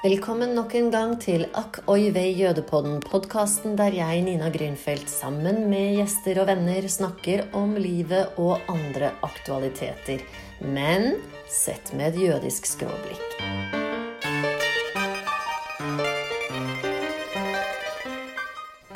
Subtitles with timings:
[0.00, 5.66] Velkommen nok en gang til Akk oi vei jødepodden, podkasten der jeg, Nina Grünfeldt, sammen
[5.68, 10.22] med gjester og venner snakker om livet og andre aktualiteter.
[10.64, 11.18] Men
[11.52, 13.36] sett med et jødisk skråblikk.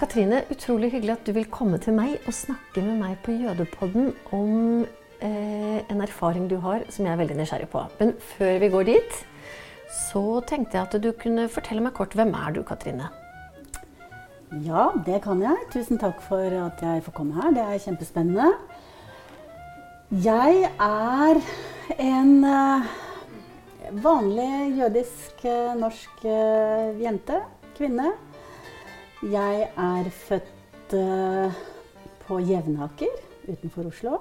[0.01, 4.09] Katrine, utrolig hyggelig at du vil komme til meg og snakke med meg på Jødepodden
[4.33, 4.89] om
[5.21, 7.85] eh, en erfaring du har som jeg er veldig nysgjerrig på.
[8.01, 9.23] Men før vi går dit,
[9.95, 13.11] så tenkte jeg at du kunne fortelle meg kort hvem er du, Katrine?
[14.63, 15.67] Ja, det kan jeg.
[15.73, 17.55] Tusen takk for at jeg får komme her.
[17.55, 18.51] Det er kjempespennende.
[20.25, 21.41] Jeg er
[21.99, 22.87] en uh,
[24.05, 27.41] vanlig jødisk uh, norsk uh, jente.
[27.75, 28.13] Kvinne.
[29.25, 30.95] Jeg er født
[32.27, 33.15] på Jevnaker
[33.49, 34.19] utenfor Oslo.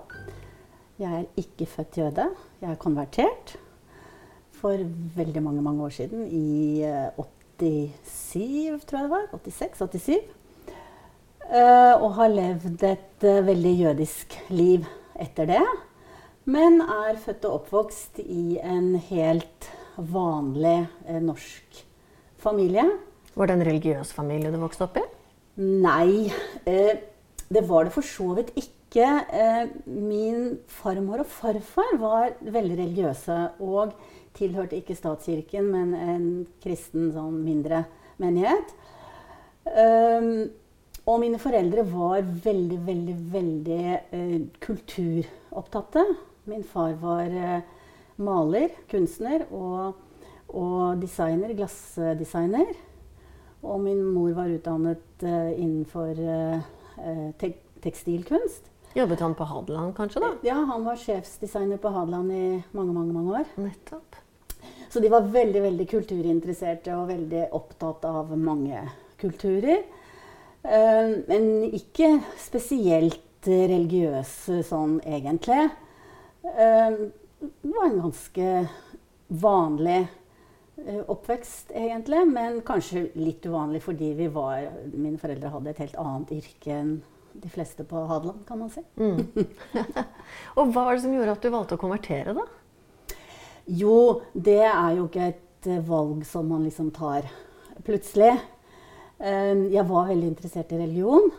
[0.98, 2.30] Jeg er ikke født jøde.
[2.62, 3.58] Jeg er konvertert
[4.64, 4.86] for
[5.18, 6.24] veldig mange mange år siden.
[6.32, 6.82] I
[7.20, 9.28] 87, tror jeg det var.
[9.36, 10.18] 86-87.
[12.00, 14.88] og har levd et veldig jødisk liv
[15.20, 15.64] etter det.
[16.46, 20.88] Men er født og oppvokst i en helt vanlig
[21.22, 21.84] norsk
[22.40, 22.88] familie.
[23.34, 25.04] Var det en religiøs familie du vokste opp i?
[25.58, 26.30] Nei.
[26.70, 26.96] Eh,
[27.54, 29.06] det var det for så vidt ikke.
[29.34, 33.94] Eh, min farmor og farfar var veldig religiøse og
[34.38, 36.26] tilhørte ikke statskirken, men en
[36.64, 37.84] kristen sånn mindre
[38.22, 38.74] menighet.
[39.64, 40.50] Um,
[41.08, 43.82] og mine foreldre var veldig, veldig, veldig
[44.14, 46.06] uh, kulturopptatte.
[46.52, 47.60] Min far var uh,
[48.24, 50.00] maler, kunstner og,
[50.50, 52.74] og designer, glassdesigner.
[53.64, 56.16] Og min mor var utdannet uh, innenfor
[57.40, 58.70] te tekstilkunst.
[58.96, 60.22] Jobbet han på Hadeland kanskje?
[60.22, 60.30] da?
[60.46, 63.50] Ja, han var sjefsdesigner på Hadeland i mange mange, mange år.
[63.60, 64.23] Nettopp.
[64.94, 68.78] Så de var veldig veldig kulturinteresserte og veldig opptatt av mange
[69.18, 69.80] kulturer.
[70.62, 75.66] Uh, men ikke spesielt religiøse sånn egentlig.
[76.46, 77.10] Uh,
[77.42, 78.52] det var en ganske
[79.42, 85.86] vanlig uh, oppvekst egentlig, men kanskje litt uvanlig fordi vi var, mine foreldre hadde et
[85.88, 87.00] helt annet yrke enn
[87.34, 88.86] de fleste på Hadeland, kan man si.
[89.02, 89.48] Mm.
[90.60, 92.46] og hva var det som gjorde at du valgte å konvertere, da?
[93.66, 97.30] Jo, det er jo ikke et valg som man liksom tar
[97.88, 98.34] plutselig.
[99.24, 101.30] Jeg var veldig interessert i religion.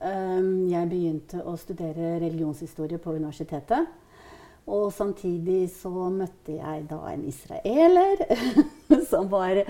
[0.00, 3.90] Jeg begynte å studere religionshistorie på universitetet.
[4.66, 8.24] Og samtidig så møtte jeg da en israeler
[9.10, 9.60] som var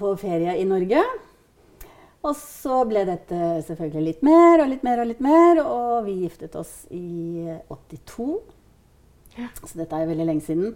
[0.00, 1.02] på ferie i Norge.
[2.24, 3.36] Og så ble dette
[3.68, 8.30] selvfølgelig litt mer og litt mer og litt mer, og vi giftet oss i 82.
[9.64, 10.74] Så dette er jo veldig lenge siden.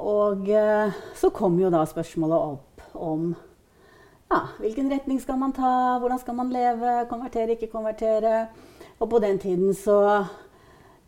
[0.00, 3.32] Og uh, så kom jo da spørsmålet opp om
[4.30, 8.44] ja, hvilken retning skal man ta, hvordan skal man leve, konvertere, ikke konvertere.
[9.00, 9.98] Og på den tiden så,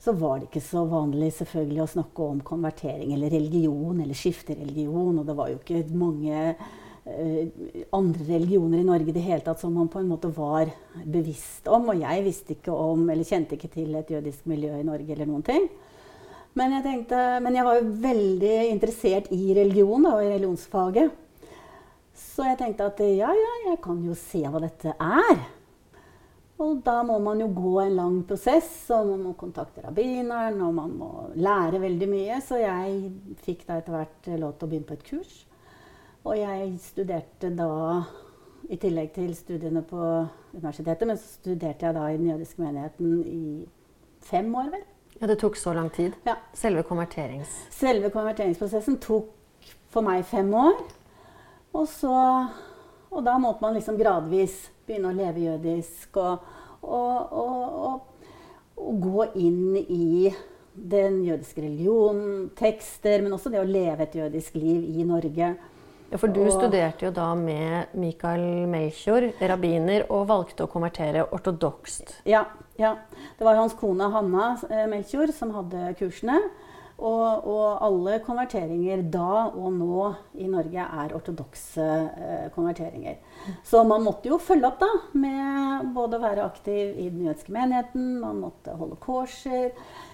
[0.02, 4.56] så var det ikke så vanlig selvfølgelig å snakke om konvertering eller religion eller skifte
[4.58, 7.44] religion, og det var jo ikke mange uh,
[7.94, 10.74] andre religioner i Norge i det hele tatt som man på en måte var
[11.06, 11.92] bevisst om.
[11.94, 15.30] Og jeg visste ikke om, eller kjente ikke til et jødisk miljø i Norge eller
[15.30, 15.70] noen ting.
[16.58, 21.14] Men jeg, tenkte, men jeg var jo veldig interessert i religion og i religionsfaget.
[22.12, 25.40] Så jeg tenkte at ja, ja, jeg kan jo se hva dette er.
[26.62, 30.76] Og da må man jo gå en lang prosess, og man må kontakte rabbineren, og
[30.76, 32.38] man må lære veldig mye.
[32.44, 33.10] Så jeg
[33.46, 35.34] fikk da etter hvert lov til å begynne på et kurs.
[36.22, 37.72] Og jeg studerte da,
[38.70, 40.00] i tillegg til studiene på
[40.52, 43.44] universitetet, men så studerte jeg da i den jødiske menigheten i
[44.22, 44.91] fem år, vel.
[45.22, 46.12] Ja, Det tok så lang tid?
[46.24, 46.34] Ja.
[46.52, 47.66] Selve konverterings...
[47.70, 49.28] Selve konverteringsprosessen tok
[49.94, 50.80] for meg fem år.
[51.78, 52.14] Og, så,
[53.06, 56.48] og da måtte man liksom gradvis begynne å leve jødisk og,
[56.82, 58.26] og, og,
[59.04, 60.32] gå inn i
[60.74, 65.52] den jødiske religionen, tekster, men også det å leve et jødisk liv i Norge.
[66.10, 71.28] Ja, For du og, studerte jo da med Mikael Melchior, rabbiner, og valgte å konvertere
[71.30, 72.18] ortodokst.
[72.26, 72.42] Ja,
[72.80, 72.96] ja.
[73.38, 76.38] Det var hans kone Hanna Melkjord Melchior som hadde kursene.
[77.02, 80.04] Og, og, alle konverteringer da og nå
[80.38, 83.16] i Norge er ortodokse eh, konverteringer.
[83.66, 87.54] Så man måtte jo følge opp da med både å være aktiv i den jødiske
[87.54, 89.72] menigheten, man måtte holde korser,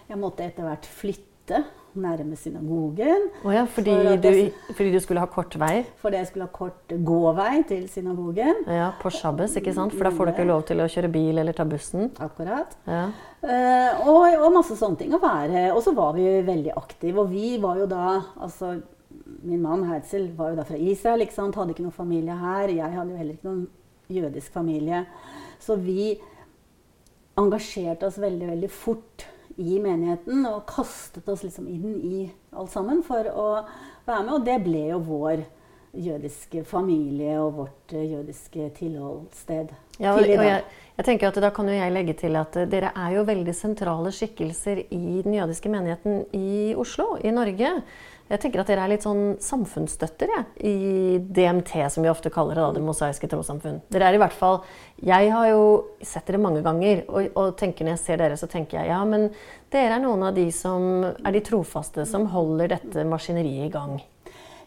[0.09, 1.38] Jeg måtte etter hvert flytte
[1.99, 3.29] nærme synagogen.
[3.45, 5.85] Oh ja, fordi, for du, fordi, du, skulle ha kort vei?
[6.03, 8.63] Fordi jeg skulle ha kort gåvei til synagogen.
[8.67, 9.97] Ja, På shabbes, ikke sant?
[9.97, 12.11] For da får du ikke lov til å kjøre bil eller ta bussen.
[12.23, 12.77] Akkurat.
[12.87, 13.09] Ja.
[13.43, 15.69] Uh, og, og, masse sånne ting å være.
[15.73, 17.25] Og så var vi veldig aktive.
[17.25, 18.77] Og vi var jo da altså
[19.43, 21.59] min mann Herzl var jo da fra Israel, ikke sant?
[21.59, 22.75] hadde ikke noen familie her.
[22.75, 23.67] Jeg hadde jo heller ikke noen
[24.13, 25.05] jødisk familie.
[25.63, 26.13] Så vi
[27.39, 29.27] engasjerte oss veldig, veldig fort
[29.59, 32.25] i menigheten og kastet oss liksom inn i
[32.55, 33.47] alt sammen for å
[34.07, 34.35] være med.
[34.37, 35.47] Og det ble jo vår
[35.99, 39.73] jødiske familie og vårt uh, jødiske tilholdssted.
[39.99, 40.63] Ja, og, og jeg,
[40.95, 43.55] jeg, tenker at Da kan jo jeg legge til at uh, dere er jo veldig
[43.57, 47.73] sentrale skikkelser i den jødiske menigheten i Oslo, i Norge.
[48.29, 52.59] Jeg tenker at dere er litt sånn samfunnsstøtter ja, i DMT, som vi ofte kaller
[52.59, 52.65] det.
[52.67, 53.81] da, Det mosaiske trossamfunn.
[53.89, 54.59] Dere er i hvert fall
[55.01, 55.63] Jeg har jo
[56.05, 59.01] sett dere mange ganger, og, og, tenker når jeg ser dere, så tenker jeg ja,
[59.09, 59.31] men
[59.73, 63.97] dere er noen av de som er de trofaste, som holder dette maskineriet i gang.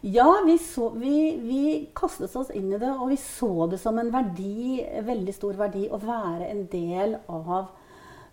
[0.02, 4.00] Ja, vi, så, vi, vi, kastet oss inn i det, og vi så det som
[4.02, 7.68] en verdi, veldig stor verdi å være en del av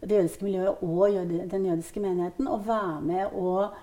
[0.00, 2.48] det jødiske miljøet og den jødiske menigheten.
[2.48, 3.76] Og være med og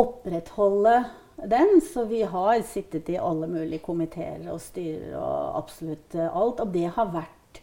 [0.00, 0.96] opprettholde
[1.36, 1.80] den.
[1.84, 6.64] Så vi har sittet i alle mulige komiteer og styrer og absolutt alt.
[6.64, 7.62] Og det har vært,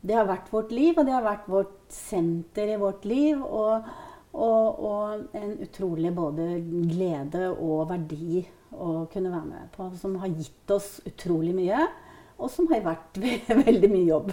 [0.00, 3.42] det har vært vårt liv, og det har vært vårt senter i vårt liv.
[3.42, 3.90] Og,
[4.34, 6.52] og, og en utrolig både
[6.90, 11.88] glede og verdi å kunne være med på, som har gitt oss utrolig mye
[12.40, 13.18] og som har vært
[13.66, 14.32] veldig mye jobb.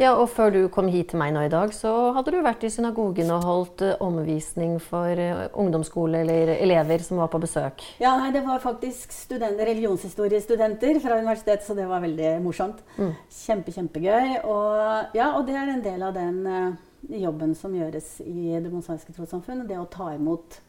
[0.00, 2.64] Ja, og Før du kom hit til meg nå i dag, så hadde du vært
[2.66, 7.84] i synagogen og holdt uh, omvisning for uh, ungdomsskole eller elever som var på besøk.
[8.02, 12.84] Ja, nei, Det var faktisk studenter, religionshistoriestudenter fra universitetet, så det var veldig morsomt.
[12.96, 13.12] Mm.
[13.40, 14.40] Kjempe, kjempegøy.
[14.44, 16.72] Og, ja, og det er en del av den uh,
[17.20, 19.66] jobben som gjøres i Det mosaiske trossamfunn.
[19.68, 20.60] Det å ta imot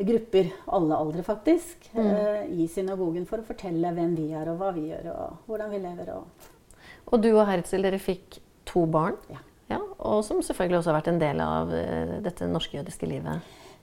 [0.00, 2.06] grupper, alle aldre faktisk, mm.
[2.06, 5.72] uh, i synagogen for å fortelle hvem vi er, og hva vi gjør, og hvordan
[5.72, 6.06] vi lever.
[6.16, 6.24] Og,
[7.12, 9.40] og du og Herzl, dere fikk to barn, ja.
[9.70, 13.36] Ja, og som selvfølgelig også har vært en del av uh, dette norsk-jødiske livet.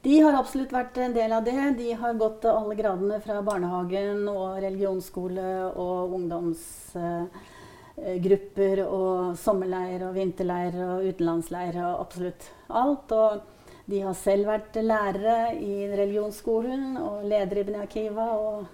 [0.05, 1.75] De har absolutt vært en del av det.
[1.75, 10.73] De har gått alle gradene fra barnehagen og religionsskole og ungdomsgrupper og sommerleir og vinterleir
[10.85, 13.11] og utenlandsleir og absolutt alt.
[13.11, 13.41] Og
[13.89, 18.67] de har selv vært lærere i religionsskolen og ledere i Akiva og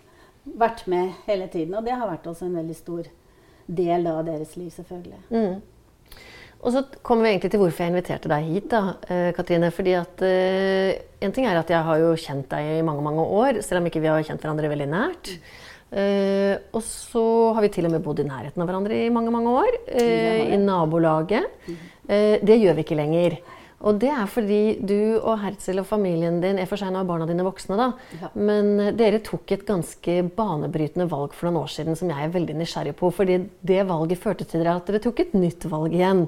[0.60, 1.76] vært med hele tiden.
[1.78, 3.08] Og det har vært også en veldig stor
[3.66, 5.22] del av deres liv, selvfølgelig.
[5.32, 5.56] Mm.
[6.66, 9.70] Og så kommer vi egentlig til hvorfor jeg inviterte deg hit, da, eh, Katrine.
[9.74, 13.24] Fordi at uh, En ting er at jeg har jo kjent deg i mange mange
[13.24, 15.32] år, selv om ikke vi har kjent hverandre veldig nært.
[15.96, 17.24] Uh, og så
[17.56, 19.78] har vi til og med bodd i nærheten av hverandre i mange mange år.
[19.90, 21.48] Uh, I nabolaget.
[22.06, 23.40] det gjør vi ikke lenger.
[23.86, 27.28] Og det er fordi du og Herzl og familien din er for seg nå barna
[27.30, 27.92] dine voksne, da.
[28.22, 28.32] Ja.
[28.34, 32.34] Men eh, dere tok et ganske banebrytende valg for noen år siden som jeg er
[32.34, 33.12] veldig nysgjerrig på.
[33.14, 36.26] fordi det valget førte til dere at dere tok et nytt valg igjen.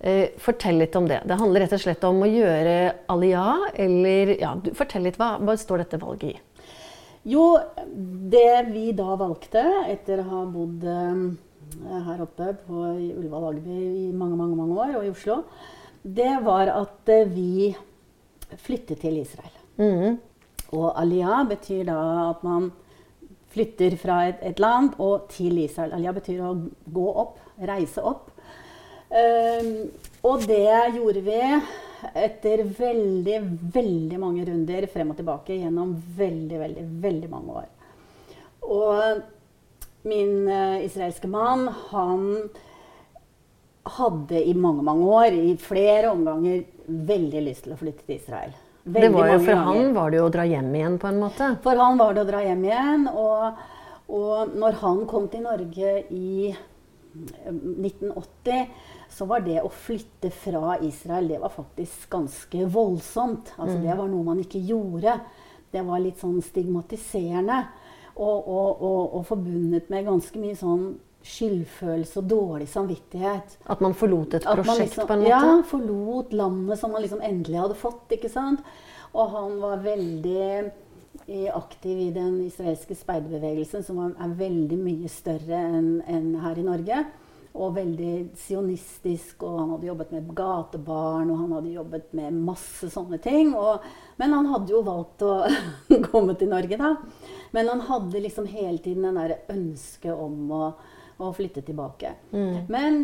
[0.00, 1.22] Eh, fortell litt om det.
[1.28, 2.76] Det handler rett og slett om å gjøre
[3.12, 5.18] aliyah, eller ja, Fortell litt.
[5.20, 6.68] Hva, hva står dette valget i?
[7.28, 7.52] Jo,
[8.32, 11.26] det vi da valgte, etter å ha bodd eh,
[12.08, 15.42] her oppe på Ullevål Ageby i mange, mange, mange år, og i Oslo,
[16.02, 17.70] det var at eh, vi
[18.56, 19.56] flyttet til Israel.
[19.76, 20.18] Mm.
[20.76, 22.00] Og aliyah betyr da
[22.30, 22.70] at man
[23.50, 25.94] flytter fra et, et, land og til Israel.
[25.96, 26.54] Aliyah betyr å
[26.86, 28.30] gå opp, reise opp.
[29.10, 29.90] Um,
[30.22, 31.40] og det gjorde vi
[32.14, 33.40] etter veldig,
[33.74, 37.68] veldig mange runder frem og tilbake gjennom veldig, veldig, veldig mange år.
[38.70, 42.28] Og min uh, israelske mann, han
[43.82, 48.52] hadde i mange mange år, i flere omganger, veldig lyst til å flytte til Israel.
[48.84, 49.66] Veldig det var jo, for ganger.
[49.68, 51.50] han var det jo å dra hjem igjen, på en måte?
[51.64, 53.08] For han var det å dra hjem igjen.
[53.12, 53.64] Og,
[54.16, 56.52] og når han kom til Norge i
[57.14, 63.52] 1980, eh, så var det å flytte fra Israel det var faktisk ganske voldsomt.
[63.58, 63.84] Altså, mm.
[63.84, 65.18] Det var noe man ikke gjorde.
[65.70, 67.60] Det var litt sånn stigmatiserende.
[68.20, 70.90] Og, og, og, og forbundet med ganske mye sånn
[71.26, 73.58] skyldfølelse og dårlig samvittighet.
[73.70, 75.32] At man forlot et prosjekt liksom, på en måte?
[75.34, 78.06] Ja, forlot landet som man liksom endelig hadde fått.
[78.16, 78.64] ikke sant?
[79.10, 80.70] Og han var veldig
[81.54, 87.02] aktiv i den israelske speiderbevegelsen, som er veldig mye større enn en her i Norge.
[87.50, 92.90] Og veldig sionistisk, og han hadde jobbet med gatebarn, og han hadde jobbet med masse
[92.94, 93.50] sånne ting.
[93.58, 93.82] Og,
[94.22, 95.34] men han hadde jo valgt å
[96.12, 96.94] komme til Norge, da.
[97.50, 100.64] Men han hadde liksom hele tiden den der ønsket om å
[101.20, 102.14] og flytte tilbake.
[102.32, 102.56] Mm.
[102.72, 103.00] Men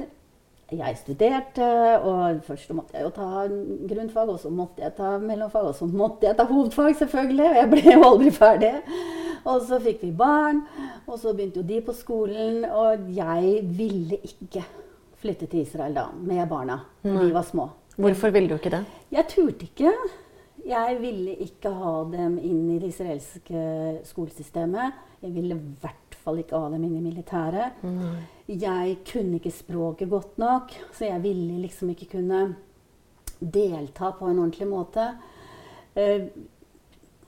[0.72, 1.66] jeg studerte,
[2.02, 3.44] og først måtte jeg jo ta
[3.86, 7.46] grunnfag, og så måtte jeg ta mellomfag, og så måtte jeg ta hovedfag, selvfølgelig.
[7.50, 8.72] Og jeg ble jo aldri ferdig.
[9.46, 10.64] Og så fikk vi barn,
[11.06, 12.64] og så begynte jo de på skolen.
[12.66, 14.64] Og jeg ville ikke
[15.22, 16.80] flytte til Israel da, med barna.
[17.06, 17.20] Mm.
[17.20, 17.68] De var små.
[17.96, 18.82] Hvorfor ville du ikke det?
[19.14, 19.92] Jeg turte ikke.
[20.66, 24.98] Jeg ville ikke ha dem inn i det israelske skolesystemet.
[25.22, 27.78] Jeg ville i hvert fall ikke av dem inn i militæret.
[27.86, 28.18] Mm.
[28.50, 32.42] Jeg kunne ikke språket godt nok, så jeg ville liksom ikke kunne
[33.40, 35.08] delta på en ordentlig måte.
[35.94, 36.28] Eh,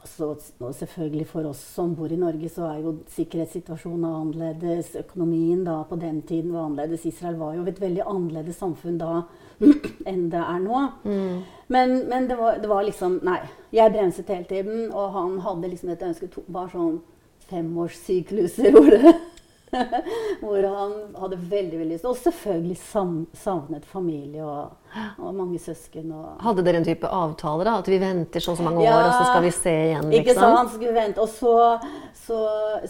[0.04, 0.28] så,
[0.60, 4.94] og selvfølgelig for oss som bor i Norge, så er jo sikkerhetssituasjonen annerledes.
[5.00, 7.06] Økonomien da på den tiden var annerledes.
[7.10, 9.24] Israel var jo et veldig annerledes samfunn da
[10.10, 10.84] enn det er nå.
[11.04, 11.42] Mm.
[11.74, 13.40] Men, men det, var, det, var, liksom Nei.
[13.74, 17.00] Jeg bremset hele tiden, og han hadde liksom et ønske Bare sånn
[17.50, 18.94] femårssykluser hvor
[20.40, 22.06] hvor han hadde veldig veldig lyst.
[22.08, 22.76] Og selvfølgelig
[23.36, 24.76] savnet familie og,
[25.18, 26.12] og mange søsken.
[26.14, 27.66] Og hadde dere en type avtale?
[27.66, 27.78] da?
[27.82, 30.08] At vi venter så og så mange ja, år, og så skal vi se igjen?
[30.08, 30.20] liksom?
[30.20, 30.72] Ikke sant?
[30.74, 31.24] Skulle vente.
[31.24, 31.56] Og så,
[32.16, 32.40] så,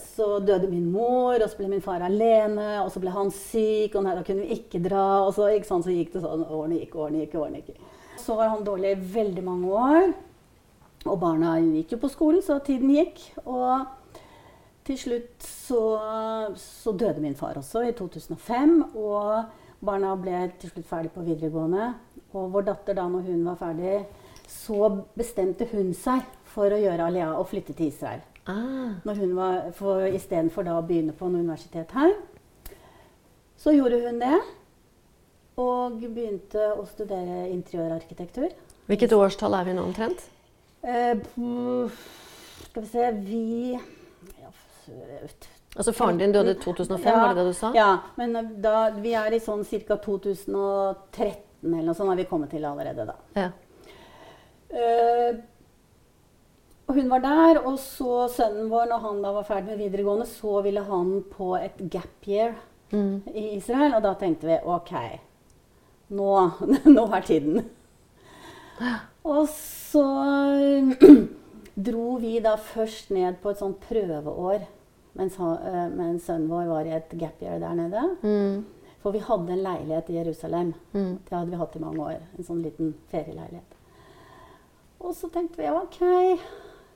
[0.05, 2.71] så, døde min mor, og så ble min far alene.
[2.85, 5.09] Og så ble han syk, og nei, da kunne vi ikke dra.
[5.27, 5.89] Og så, ikke sant?
[5.89, 6.47] så gikk det sånn.
[6.47, 7.85] Årene gikk, årene gikk, årene gikk.
[8.19, 10.11] Så var han dårlig i veldig mange år.
[11.09, 13.23] Og barna gikk jo på skolen, så tiden gikk.
[13.47, 13.87] Og
[14.89, 15.81] til slutt så,
[16.57, 18.97] så, døde min far også, i 2005.
[18.97, 21.93] Og barna ble til slutt ferdig på videregående.
[22.37, 24.01] Og vår datter, da når hun var ferdig,
[24.49, 28.25] så bestemte hun seg for å gjøre Aliyah og flytte til Israel.
[28.49, 28.97] Ah.
[29.05, 32.15] Når hun var, for Istedenfor da å begynne på en universitet her.
[33.61, 34.39] Så gjorde hun det.
[35.59, 38.53] Og begynte å studere interiørarkitektur.
[38.89, 40.23] Hvilket årstall er vi nå omtrent?
[40.87, 41.19] Eh,
[42.69, 43.79] skal vi se Vi
[45.77, 47.71] Altså Faren din døde i 2005, ja, var det det du sa?
[47.77, 49.99] Ja, men da, vi er i sånn ca.
[50.03, 53.15] 2013 eller noe sånt har vi kommet til allerede da.
[53.37, 53.49] Ja.
[54.69, 55.39] Uh,
[56.89, 60.25] og hun var der, og så sønnen vår, når han da var ferdig med videregående,
[60.31, 62.55] så ville han på et gap year
[62.95, 63.29] mm.
[63.35, 63.99] i Israel.
[63.99, 64.95] Og da tenkte vi OK,
[66.17, 66.31] nå,
[66.97, 67.61] nå er tiden.
[69.29, 70.07] Og så
[71.89, 74.65] dro vi da først ned på et sånt prøveår
[75.19, 78.05] mens, uh, mens sønnen vår var i et gap year der nede.
[78.23, 78.65] Mm.
[79.03, 80.73] For vi hadde en leilighet i Jerusalem.
[80.95, 81.19] Mm.
[81.27, 82.25] Det hadde vi hatt i mange år.
[82.39, 83.77] En sånn liten ferieleilighet.
[84.99, 86.01] Og så tenkte vi OK,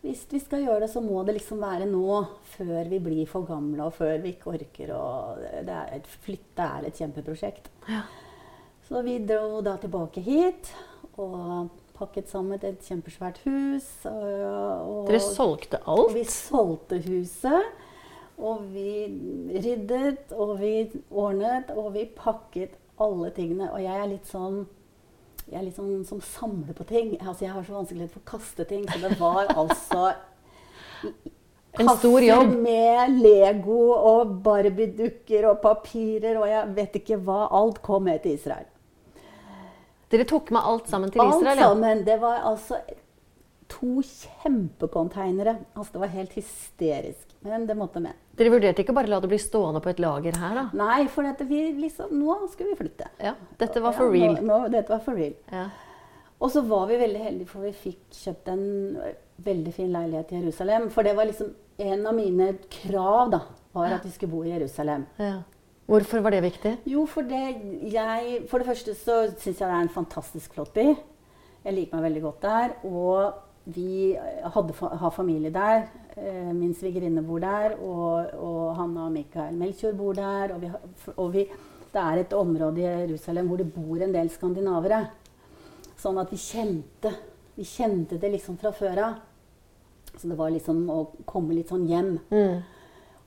[0.02, 2.24] hvis vi skal gjøre det, så må det liksom være nå.
[2.56, 4.90] Før vi blir for gamle, og før vi ikke orker.
[4.96, 7.70] Og det er et, flytte er et kjempeprosjekt.
[7.86, 8.02] Ja.
[8.88, 10.72] Så vi dro da tilbake hit.
[11.22, 13.86] Og pakket sammen et kjempesvært hus.
[14.10, 16.08] Og, Dere solgte alt?
[16.08, 17.70] Og vi solgte huset.
[18.42, 19.06] Og vi
[19.54, 20.74] ryddet, og vi
[21.08, 23.70] ordnet, og vi pakket alle tingene.
[23.70, 24.64] Og jeg er litt sånn
[25.42, 27.14] jeg er litt sånn som samler på ting.
[27.20, 28.86] Altså, jeg har så vanskelighet for å kaste ting.
[28.88, 30.12] Så det var altså
[31.80, 32.52] en stor jobb.
[32.62, 37.46] med Lego og Barbie-dukker og papirer og jeg vet ikke hva.
[37.58, 38.68] Alt kom med til Israel.
[40.12, 41.56] Dere tok med alt sammen til Israel?
[41.56, 42.02] Alt sammen.
[42.04, 42.80] Det var altså
[43.72, 45.56] to kjempekonteinere.
[45.74, 47.32] Altså, det var helt hysterisk.
[47.46, 48.18] Men det måtte med.
[48.38, 50.66] Dere vurderte ikke bare å la det bli stående på et lager her, da?
[50.78, 53.08] Nei, for vi, liksom, nå skulle vi flytte.
[53.22, 54.36] Ja, Dette var for real?
[54.38, 55.34] Ja, nå, nå, dette var for real.
[55.52, 55.66] Ja.
[56.42, 58.64] Og så var vi veldig heldige, for vi fikk kjøpt en
[59.42, 60.88] veldig fin leilighet i Jerusalem.
[60.90, 61.52] For det var liksom
[61.82, 63.42] en av mine krav, da,
[63.74, 65.06] var at vi skulle bo i Jerusalem.
[65.22, 65.36] Ja.
[65.90, 66.76] Hvorfor var det viktig?
[66.88, 67.42] Jo, for det,
[67.92, 70.92] jeg, for det første så syns jeg det er en fantastisk flott by.
[71.62, 72.76] Jeg liker meg veldig godt der.
[72.88, 74.18] Og vi
[74.54, 75.86] hadde, har familie der.
[76.16, 77.76] Eh, min svigerinne bor der.
[77.78, 80.54] Og, og Hanna og Mikael Melchior bor der.
[80.54, 80.70] Og, vi,
[81.16, 81.46] og vi,
[81.92, 85.04] det er et område i Jerusalem hvor det bor en del skandinavere.
[86.02, 87.14] Sånn at vi kjente,
[87.54, 89.20] vi kjente det liksom fra før av.
[90.16, 92.16] Så det var liksom å komme litt sånn hjem.
[92.34, 92.60] Mm.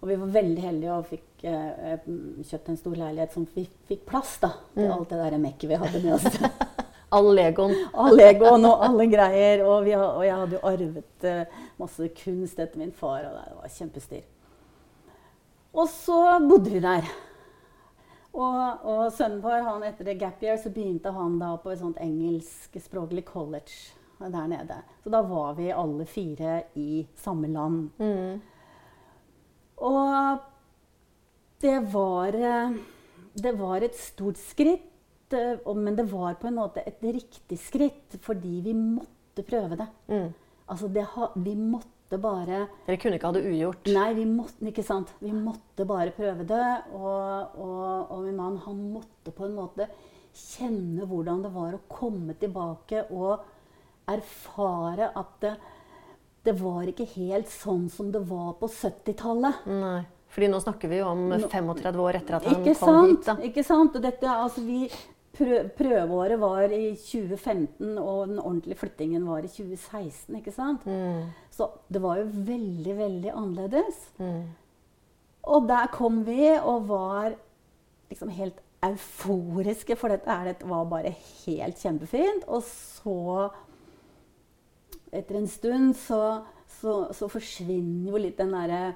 [0.02, 2.04] Og vi var veldig heldige og fikk eh,
[2.46, 4.96] kjøpt en stor leilighet som vi fikk plass da, til mm.
[5.00, 6.28] alt det der mekket vi hadde med oss.
[7.16, 7.76] All legoen.
[7.94, 9.64] All legoen og alle greier.
[9.66, 13.60] Og, vi, og jeg hadde jo arvet uh, masse kunst etter min far, og det
[13.60, 14.26] var kjempestyr.
[15.76, 17.08] Og så bodde vi der.
[18.36, 21.80] Og, og sønnen vår, han etter det gap year, så begynte han da på et
[21.80, 24.82] sånt engelskspråklig college der nede.
[25.04, 27.90] Så da var vi alle fire i samme land.
[28.00, 28.42] Mm.
[29.76, 30.38] Og
[31.62, 32.76] det var, eh,
[33.34, 34.92] det var et stort skritt,
[35.34, 39.88] men det var på en måte et riktig skritt fordi vi måtte prøve det.
[40.12, 40.34] Mm.
[40.66, 41.06] Altså, det,
[41.36, 43.90] vi måtte bare Dere kunne ikke ha det ugjort?
[43.94, 45.14] Nei, vi måtte, ikke sant?
[45.20, 46.68] Vi måtte bare prøve det.
[46.94, 49.90] Og, og, og min mann han måtte på en måte
[50.36, 53.46] kjenne hvordan det var å komme tilbake og
[54.12, 55.54] erfare at det,
[56.46, 59.64] det var ikke helt sånn som det var på 70-tallet.
[59.72, 60.04] Nei,
[60.36, 63.28] fordi nå snakker vi jo om 35 år etter at han ikke kom sant, hit.
[63.30, 63.36] da.
[63.48, 63.96] Ikke sant?
[63.96, 64.90] Og dette, altså vi,
[65.36, 70.36] prøveåret var i 2015, og den ordentlige flyttingen var i 2016.
[70.40, 70.86] ikke sant?
[70.86, 71.32] Mm.
[71.52, 74.00] Så det var jo veldig, veldig annerledes.
[74.18, 74.44] Mm.
[75.46, 77.36] Og der kom vi og var
[78.10, 81.14] liksom helt euforiske, for dette dette var bare
[81.46, 82.46] helt kjempefint.
[82.48, 83.50] Og så,
[85.12, 86.44] etter en stund, så,
[86.80, 88.96] så, så forsvinner jo litt den derre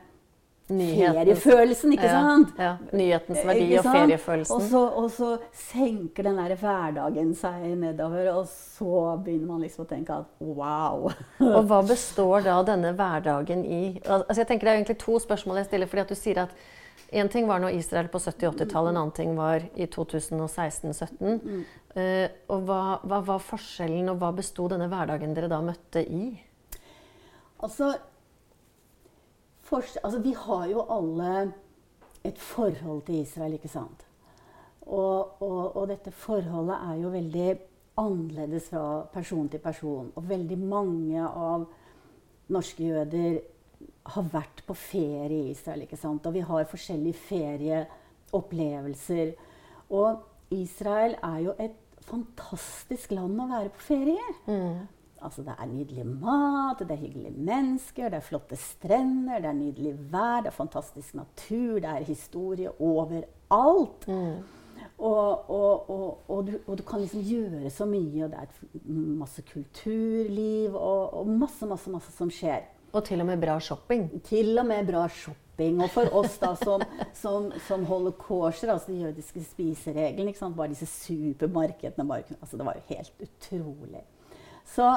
[0.69, 2.51] Nyhetens- feriefølelsen, ikke Ja, sant?
[2.59, 4.55] Ja, Nyhetens verdi og feriefølelsen.
[4.55, 9.85] Og så, og så senker den der hverdagen seg nedover, og så begynner man liksom
[9.85, 11.09] å tenke at wow.
[11.57, 13.81] Og hva består da denne hverdagen i?
[14.05, 15.87] Altså jeg tenker Det er egentlig to spørsmål jeg stiller.
[15.87, 16.53] fordi at du sier at
[17.09, 21.63] Én ting var når Israel på 70-80-tallet, en annen ting var i 2016-17.
[21.97, 26.27] Eh, og hva, hva var forskjellen, og hva besto denne hverdagen dere da møtte i?
[27.65, 27.95] Altså,
[29.69, 31.53] fors- altså Vi har jo alle
[32.25, 34.05] et forhold til Israel, ikke sant?
[34.81, 37.59] Og, og, og dette forholdet er jo veldig
[37.99, 40.11] annerledes fra person til person.
[40.15, 41.67] Og veldig mange av
[42.49, 43.39] norske jøder
[44.09, 45.81] har vært på ferie i Israel.
[45.85, 46.25] ikke sant?
[46.25, 49.33] Og vi har forskjellige ferieopplevelser.
[49.89, 50.17] Og
[50.51, 51.71] Israel er jo et
[52.09, 54.19] fantastisk land å være på ferie i.
[55.21, 59.57] Altså, det er nydelig mat, det er hyggelige mennesker, det er flotte strender, det er
[59.57, 64.07] nydelig vær, det er fantastisk natur, det er historie overalt.
[64.99, 68.89] Og, og, og, og, du, og du kan liksom gjøre så mye, og det er
[69.19, 72.67] masse kulturliv og, masse, masse, masse som skjer.
[72.91, 74.09] Og til og med bra shopping.
[74.25, 75.79] Til og med bra shopping.
[75.83, 76.83] Og for oss da som,
[77.13, 80.57] som, som holder kosher, altså de jødiske spisereglene, ikke sant?
[80.57, 84.03] bare disse supermarkedene bare, altså Det var jo helt utrolig.
[84.67, 84.87] Så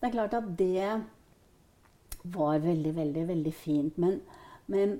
[0.00, 0.88] det er klart at det
[2.24, 3.98] var veldig, veldig, veldig fint.
[3.98, 4.20] Men,
[4.66, 4.98] men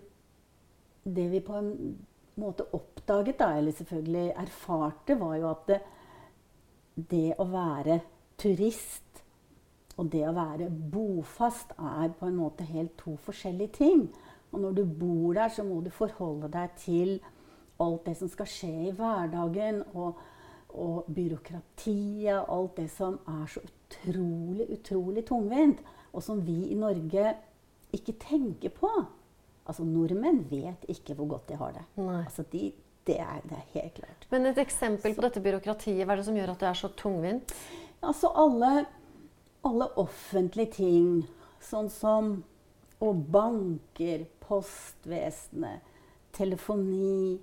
[1.05, 1.73] det vi på en
[2.39, 5.81] måte oppdaget, da, eller selvfølgelig erfarte, var jo at det,
[7.11, 8.01] det å være
[8.39, 9.09] turist
[9.99, 14.05] og det å være bofast er på en måte helt to forskjellige ting.
[14.53, 17.17] Og når du bor der, så må du forholde deg til
[17.83, 19.83] alt det som skal skje i hverdagen.
[19.99, 20.21] Og,
[20.69, 25.81] og byråkratiet, og alt det som er så utrolig, utrolig tungvint.
[26.13, 27.35] Og som vi i Norge
[27.95, 28.91] ikke tenker på.
[29.69, 31.85] Altså, nordmenn vet ikke hvor godt de har det.
[32.05, 32.71] Altså, de,
[33.07, 34.29] det, er, det er helt klart.
[34.31, 36.93] Men et eksempel på dette byråkratiet, hva er det som gjør at det er så
[36.97, 37.57] tungvint?
[38.05, 38.87] Altså alle,
[39.67, 41.11] alle offentlige ting,
[41.65, 42.39] sånn som
[43.05, 45.85] og banker, postvesenet,
[46.35, 47.39] telefoni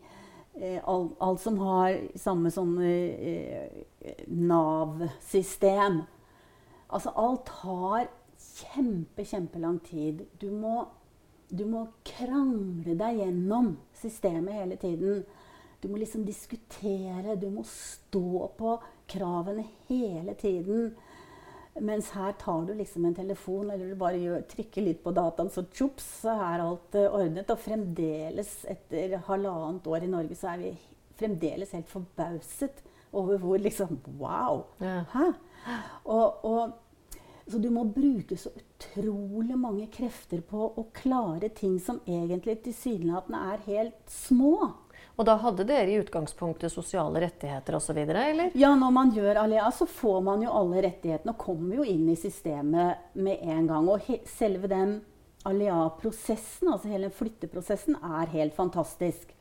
[0.57, 3.83] eh, all- Alt som har samme sånn eh,
[4.27, 6.01] Nav-system.
[6.89, 10.25] Altså alt har kjempe, kjempelang tid.
[10.39, 10.85] Du må,
[11.49, 15.23] du må krangle deg gjennom systemet hele tiden.
[15.81, 18.77] Du må liksom diskutere, du må stå på
[19.11, 20.95] kravene hele tiden.
[21.83, 25.49] Mens her tar du liksom en telefon, eller du bare gjør, trykker litt på dataen,
[25.51, 27.51] så tjops, så er alt eh, ordnet.
[27.51, 30.71] Og fremdeles, etter halvannet år i Norge, så er vi
[31.19, 32.79] fremdeles helt forbauset
[33.15, 34.65] over hvor liksom Wow!
[34.79, 35.03] Ja.
[35.11, 35.27] Hæ?
[36.03, 36.73] Og, og,
[37.47, 43.41] så du må bruke så utrolig mange krefter på å klare ting som egentlig tilsynelatende
[43.51, 44.71] er helt små.
[45.15, 48.49] Og da hadde dere i utgangspunktet sosiale rettigheter osv., eller?
[48.59, 52.09] Ja, når man gjør Alea, så får man jo alle rettighetene og kommer jo inn
[52.11, 53.87] i systemet med en gang.
[53.87, 54.97] Og selve den
[55.47, 59.31] Alea-prosessen, altså hele flytteprosessen, er helt fantastisk.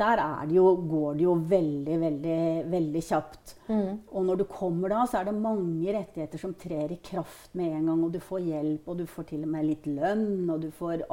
[0.00, 2.36] Der er det jo, går det jo veldig, veldig,
[2.72, 3.54] veldig kjapt.
[3.68, 7.72] Og når du kommer da, så er det mange rettigheter som trer i kraft med
[7.76, 8.04] en gang.
[8.04, 11.04] Og du får hjelp, og du får til og med litt lønn, og du får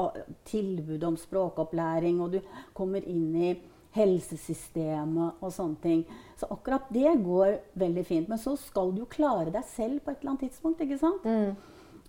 [0.48, 2.40] tilbud om språkopplæring, og du
[2.76, 3.56] kommer inn i
[3.98, 6.06] helsesystemet og sånne ting.
[6.40, 8.30] Så akkurat det går veldig fint.
[8.30, 11.28] Men så skal du jo klare deg selv på et eller annet tidspunkt, ikke sant?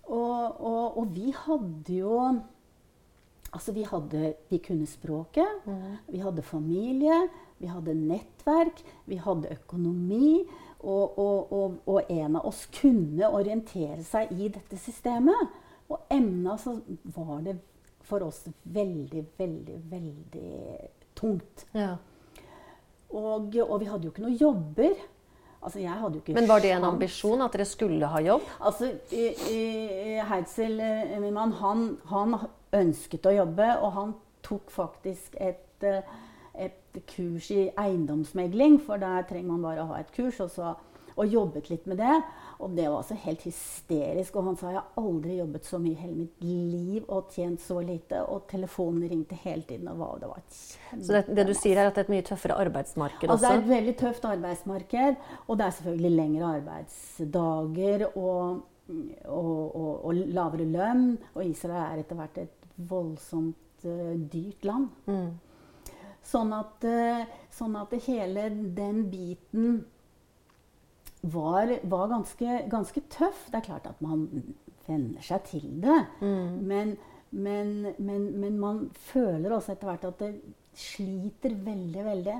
[0.09, 2.21] Og, og, og vi hadde jo
[3.49, 5.63] Altså, vi, hadde, vi kunne språket,
[6.13, 7.15] vi hadde familie,
[7.57, 10.43] vi hadde nettverk, vi hadde økonomi.
[10.79, 15.57] Og, og, og en av oss kunne orientere seg i dette systemet.
[15.89, 16.77] Og emna så
[17.17, 17.57] var det
[18.05, 20.53] for oss veldig, veldig, veldig
[21.19, 21.65] tungt.
[21.75, 21.95] Ja.
[23.09, 24.99] Og, og vi hadde jo ikke noen jobber.
[25.59, 26.93] Altså, jeg hadde jo ikke Men var det en sjans.
[26.93, 28.45] ambisjon at dere skulle ha jobb?
[28.63, 28.91] Altså,
[30.29, 32.35] Heitzel, eh, min mann, han, han
[32.79, 34.13] ønsket å jobbe, og han
[34.45, 36.13] tok faktisk et, eh,
[36.55, 40.75] et kurs i eiendomsmegling, for der trenger man bare å ha et kurs, og så
[41.19, 42.15] og jobbet litt med det.
[42.59, 44.35] Og det var altså helt hysterisk.
[44.39, 47.63] Og han sa jeg har aldri jobbet så mye i hele mitt liv og tjent
[47.63, 48.21] så lite.
[48.27, 49.87] Og telefonen ringte hele tiden.
[49.91, 52.27] og wow, det var Så det, det, du sier er at det er et mye
[52.27, 53.35] tøffere arbeidsmarked også?
[53.35, 55.27] Altså, det er et veldig tøft arbeidsmarked.
[55.47, 58.63] Og det er selvfølgelig lengre arbeidsdager og,
[59.25, 61.05] og, og, og lavere lønn.
[61.35, 64.89] Og Israel er etter hvert et voldsomt uh, dyrt land.
[65.07, 65.31] Mm.
[66.29, 69.79] Sånn at, uh, sånn at hele den biten
[71.21, 73.47] var, var ganske, ganske, tøff.
[73.51, 74.27] Det er klart at man
[74.87, 75.99] venner seg til det.
[76.21, 76.53] Mm.
[76.69, 76.93] Men,
[77.31, 80.31] men, men, men, man føler også etter hvert at det
[80.79, 82.39] sliter veldig, veldig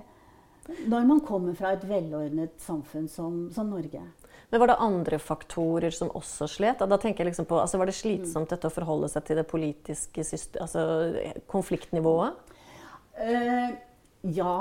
[0.90, 4.02] når man kommer fra et velordnet samfunn som, som Norge.
[4.50, 6.82] Men Var det andre faktorer som også slet?
[6.82, 9.48] Da tenker jeg liksom på, altså Var det slitsomt dette å forholde seg til det
[9.50, 10.26] politiske
[10.62, 10.84] altså
[11.50, 12.38] konfliktnivået?
[13.20, 13.74] Uh,
[14.30, 14.60] ja,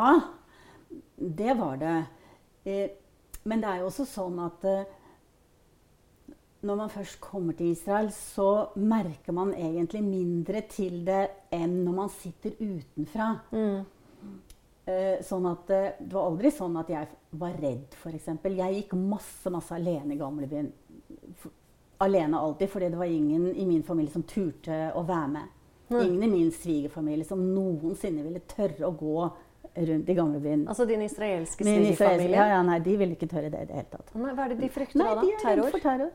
[1.16, 1.98] det var det.
[2.68, 2.88] Uh,
[3.48, 4.96] men det er jo også sånn at uh,
[6.68, 11.22] når man først kommer til Israel, så merker man egentlig mindre til det
[11.54, 13.30] enn når man sitter utenfra.
[13.54, 13.86] Mm.
[14.88, 17.08] Uh, sånn at uh, Det var aldri sånn at jeg
[17.38, 18.28] var redd, f.eks.
[18.48, 20.72] Jeg gikk masse, masse alene i gamlebyen.
[22.04, 25.54] Alene alltid, fordi det var ingen i min familie som turte å være med.
[25.88, 26.00] Mm.
[26.02, 29.28] Ingen i min svigerfamilie som noensinne ville tørre å gå
[29.76, 30.64] rundt i gamlebyen.
[30.68, 32.36] Altså din israelske svigerfamilie?
[32.36, 34.14] Ja, ja, nei, de ville ikke tørre det i det hele tatt.
[34.14, 35.20] Nei, hva er det de frykter nei, da?
[35.22, 35.70] De er terror?
[35.74, 36.10] For terror.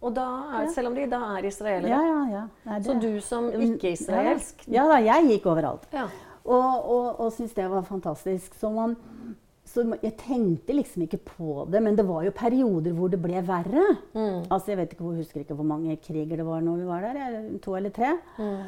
[0.00, 0.72] Og da er, ja.
[0.72, 1.92] selv om de da er israelere?
[1.92, 2.42] Ja, ja, ja.
[2.70, 5.84] Nei, Så du som ikke-israelsk Ja da, jeg gikk overalt.
[5.92, 6.06] Ja.
[6.40, 8.54] Og, og, og syntes det var fantastisk.
[8.56, 8.96] Så, man,
[9.68, 13.44] så jeg tenkte liksom ikke på det, men det var jo perioder hvor det ble
[13.44, 13.84] verre.
[14.16, 14.48] Mm.
[14.48, 17.04] Altså, Jeg vet ikke, jeg husker ikke hvor mange kriger det var når vi var
[17.04, 17.38] der.
[17.60, 18.16] To eller tre.
[18.40, 18.64] Mm.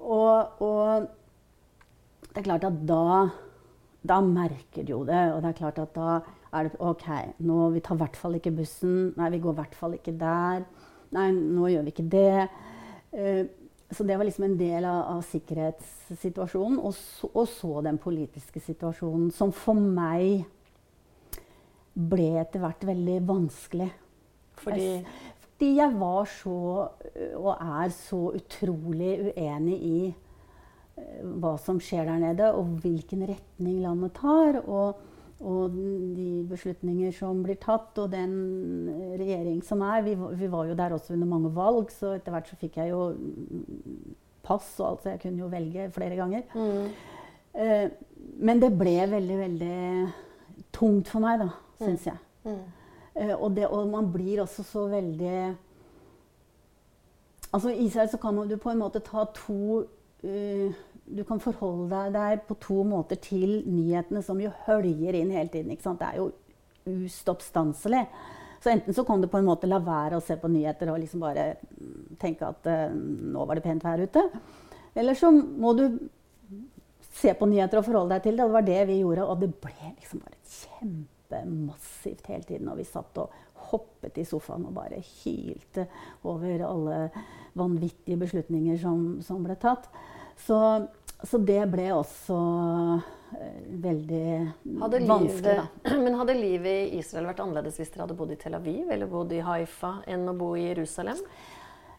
[0.00, 1.06] Og, og
[2.30, 3.04] det er klart at da
[4.02, 5.22] da merker du jo det.
[5.34, 6.18] Og det er klart at da
[6.56, 7.06] er det OK,
[7.46, 9.14] nå, vi tar i hvert fall ikke bussen.
[9.18, 10.64] Nei, vi går i hvert fall ikke der.
[11.14, 12.36] Nei, nå gjør vi ikke det.
[13.14, 13.44] Uh,
[13.90, 16.78] så det var liksom en del av, av sikkerhetssituasjonen.
[16.78, 20.46] Og så, og så, den politiske situasjonen, som for meg
[21.94, 23.90] ble etter hvert veldig vanskelig.
[24.60, 24.88] Fordi?
[25.42, 26.56] Fordi jeg var så,
[27.36, 29.98] og er så utrolig uenig i
[31.40, 34.60] hva som skjer der nede, og hvilken retning landet tar.
[34.64, 35.00] Og,
[35.40, 38.34] og de beslutninger som blir tatt, og den
[39.20, 40.02] regjering som er.
[40.06, 42.92] Vi, vi, var jo der også under mange valg, så etter hvert så fikk jeg
[42.92, 43.06] jo
[44.46, 46.44] pass og alt, så jeg kunne jo velge flere ganger.
[46.54, 46.90] Mm.
[47.60, 47.86] Eh,
[48.40, 49.80] men det ble veldig, veldig
[50.74, 52.10] tungt for meg, da, syns mm.
[52.10, 52.20] jeg.
[52.44, 52.60] Mm.
[53.14, 55.56] Eh, og, det, og man blir også så veldig
[57.50, 59.80] Altså I Israel så kan man jo på en måte ta to
[60.22, 60.74] uh,
[61.16, 65.50] du kan forholde deg der på to måter til nyhetene, som jo høljer inn hele
[65.52, 65.74] tiden.
[65.74, 66.30] Det er jo
[66.90, 68.04] ustoppstanselig.
[68.60, 71.00] Så enten så kan du på en måte la være å se på nyheter og
[71.00, 71.54] liksom bare
[72.20, 74.24] tenke at uh, nå var det pent vær ute.
[74.94, 75.86] Eller så må du
[77.16, 78.44] se på nyheter og forholde deg til det.
[78.44, 79.28] Og det var det vi gjorde.
[79.32, 82.68] Og det ble liksom bare kjempemassivt hele tiden.
[82.68, 83.38] Og vi satt og
[83.70, 85.86] hoppet i sofaen og bare hylte
[86.28, 87.00] over alle
[87.58, 89.88] vanvittige beslutninger som, som ble tatt.
[90.40, 90.56] Så
[91.26, 92.38] så det ble også
[93.36, 94.26] eh, veldig
[94.82, 95.56] hadde vanskelig.
[95.60, 95.94] Da.
[96.04, 99.10] Men hadde livet i Israel vært annerledes hvis dere hadde bodd i Tel Aviv eller
[99.10, 101.20] bodd i Haifa enn å bo i Jerusalem?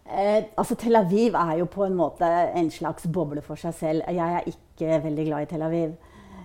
[0.06, 4.08] Eh, altså Tel Aviv er jo på en måte en slags boble for seg selv.
[4.10, 5.94] Jeg er ikke veldig glad i Tel Aviv.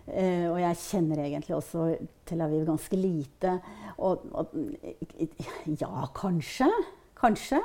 [0.07, 1.89] Eh, og jeg kjenner egentlig også
[2.29, 3.57] Tel Aviv ganske lite.
[3.97, 4.53] Og, og
[5.81, 6.71] ja, kanskje.
[7.17, 7.63] Kanskje.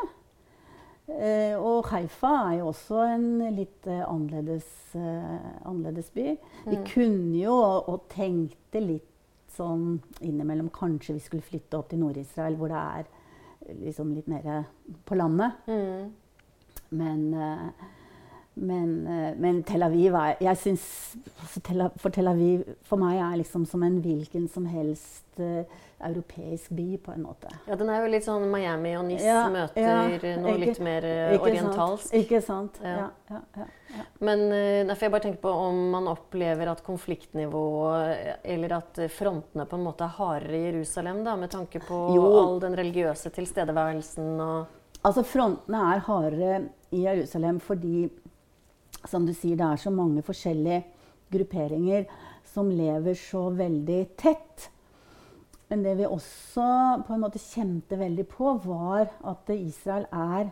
[1.20, 6.28] Eh, og Haifa er jo også en litt eh, annerledes, eh, annerledes, by.
[6.66, 6.86] Vi mm.
[6.94, 9.08] kunne jo, og, tenkte litt
[9.52, 14.64] sånn innimellom Kanskje vi skulle flytte opp til Nord-Israel, hvor det er liksom litt mer
[15.06, 15.60] på landet.
[15.68, 16.14] Mm.
[17.02, 17.90] Men eh,
[18.54, 20.84] men, eh, men, Tel Aviv er jeg synes,
[21.40, 25.64] altså For Tel Aviv for meg er liksom som en hvilken som helst uh,
[26.02, 27.48] europeisk by, på en måte.
[27.68, 29.94] Ja, Den er jo litt sånn Miami og Nis ja, møter ja,
[30.42, 32.10] noe ikke, litt mer uh, ikke orientalsk.
[32.10, 32.82] Sant, ikke sant.
[32.84, 33.08] Ja.
[33.32, 33.68] ja
[34.20, 39.68] Men uh, derfor jeg bare tenker på om man opplever at konfliktnivået Eller at frontene
[39.70, 42.28] på en måte er hardere i Jerusalem, da, med tanke på jo.
[42.42, 46.58] all den religiøse tilstedeværelsen og Altså Frontene er hardere
[46.94, 48.04] i Jerusalem fordi
[49.10, 50.84] som du sier, det er så mange forskjellige
[51.32, 52.06] grupperinger
[52.52, 54.70] som lever så veldig tett.
[55.72, 56.66] Men det vi også
[57.08, 60.52] på en måte kjente veldig på, var at Israel er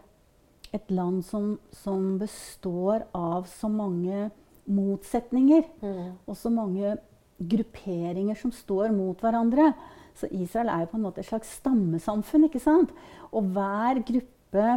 [0.76, 4.30] et land som, som består av så mange
[4.70, 5.66] motsetninger.
[5.82, 6.12] Mm.
[6.30, 6.96] Og så mange
[7.40, 9.74] grupperinger som står mot hverandre.
[10.16, 12.48] Så Israel er jo på en måte et slags stammesamfunn.
[12.48, 12.94] ikke sant?
[13.32, 14.70] Og hver gruppe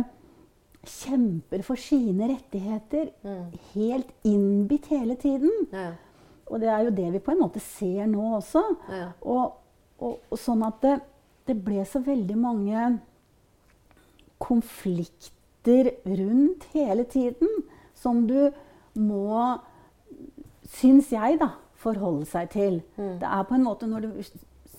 [0.82, 3.12] kjemper for sine rettigheter
[3.74, 5.52] helt innbitt hele tiden.
[5.72, 5.92] Ja.
[6.50, 8.62] Og det er jo det vi på en måte ser nå også.
[8.90, 9.08] Ja.
[9.22, 9.54] Og,
[10.02, 10.96] og, og sånn at det,
[11.48, 12.88] det ble så veldig mange
[14.42, 17.48] konflikter rundt hele tiden
[17.94, 18.50] som du
[18.98, 19.58] må,
[20.66, 22.80] syns jeg, da, forholde seg til.
[22.96, 24.10] Det er på en måte når du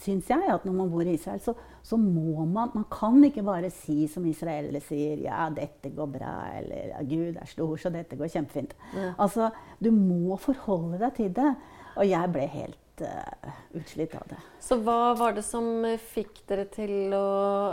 [0.04, 1.54] Syns jeg at når man bor i Israel, så,
[1.86, 6.34] så må man Man kan ikke bare si som israelere sier Ja, dette går bra.
[6.60, 8.76] Eller ja, Gud er stor, så dette går kjempefint.
[9.18, 11.52] Altså, du må forholde deg til det.
[11.94, 14.40] Og jeg ble helt uh, utslitt av det.
[14.64, 17.26] Så hva var det som eh, fikk dere til å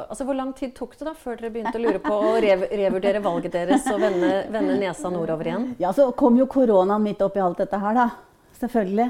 [0.05, 2.67] Altså Hvor lang tid tok det da før dere begynte å lure på å rev
[2.69, 5.69] revurdere valget deres og vende, vende nesa nordover igjen?
[5.81, 8.09] Ja, så kom jo koronaen midt oppi alt dette her, da.
[8.61, 9.09] Selvfølgelig.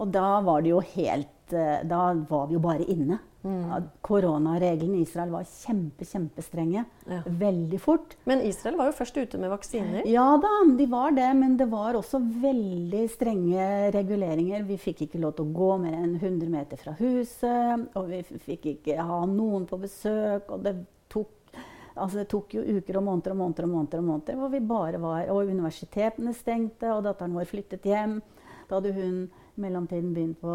[0.00, 3.18] Og da var det jo helt eh, Da var vi jo bare inne.
[3.46, 3.82] Mm.
[4.00, 6.82] Koronareglene i Israel var kjempe, kjempestrenge.
[7.06, 7.20] Ja.
[7.26, 8.16] Veldig fort.
[8.26, 10.02] Men Israel var jo først ute med vaksiner.
[10.10, 14.66] Ja da, de var det, men det var også veldig strenge reguleringer.
[14.66, 18.22] Vi fikk ikke lov til å gå mer enn 100 meter fra huset, og vi
[18.48, 20.50] fikk ikke ha noen på besøk.
[20.50, 20.74] Og det
[21.12, 21.54] tok,
[21.94, 24.02] altså det tok jo uker og måneder og måneder og måneder.
[24.02, 28.18] Og måneder hvor vi bare var, og universitetene stengte, og datteren vår flyttet hjem.
[28.66, 29.26] Da hadde hun
[29.60, 30.54] mellomtiden begynt på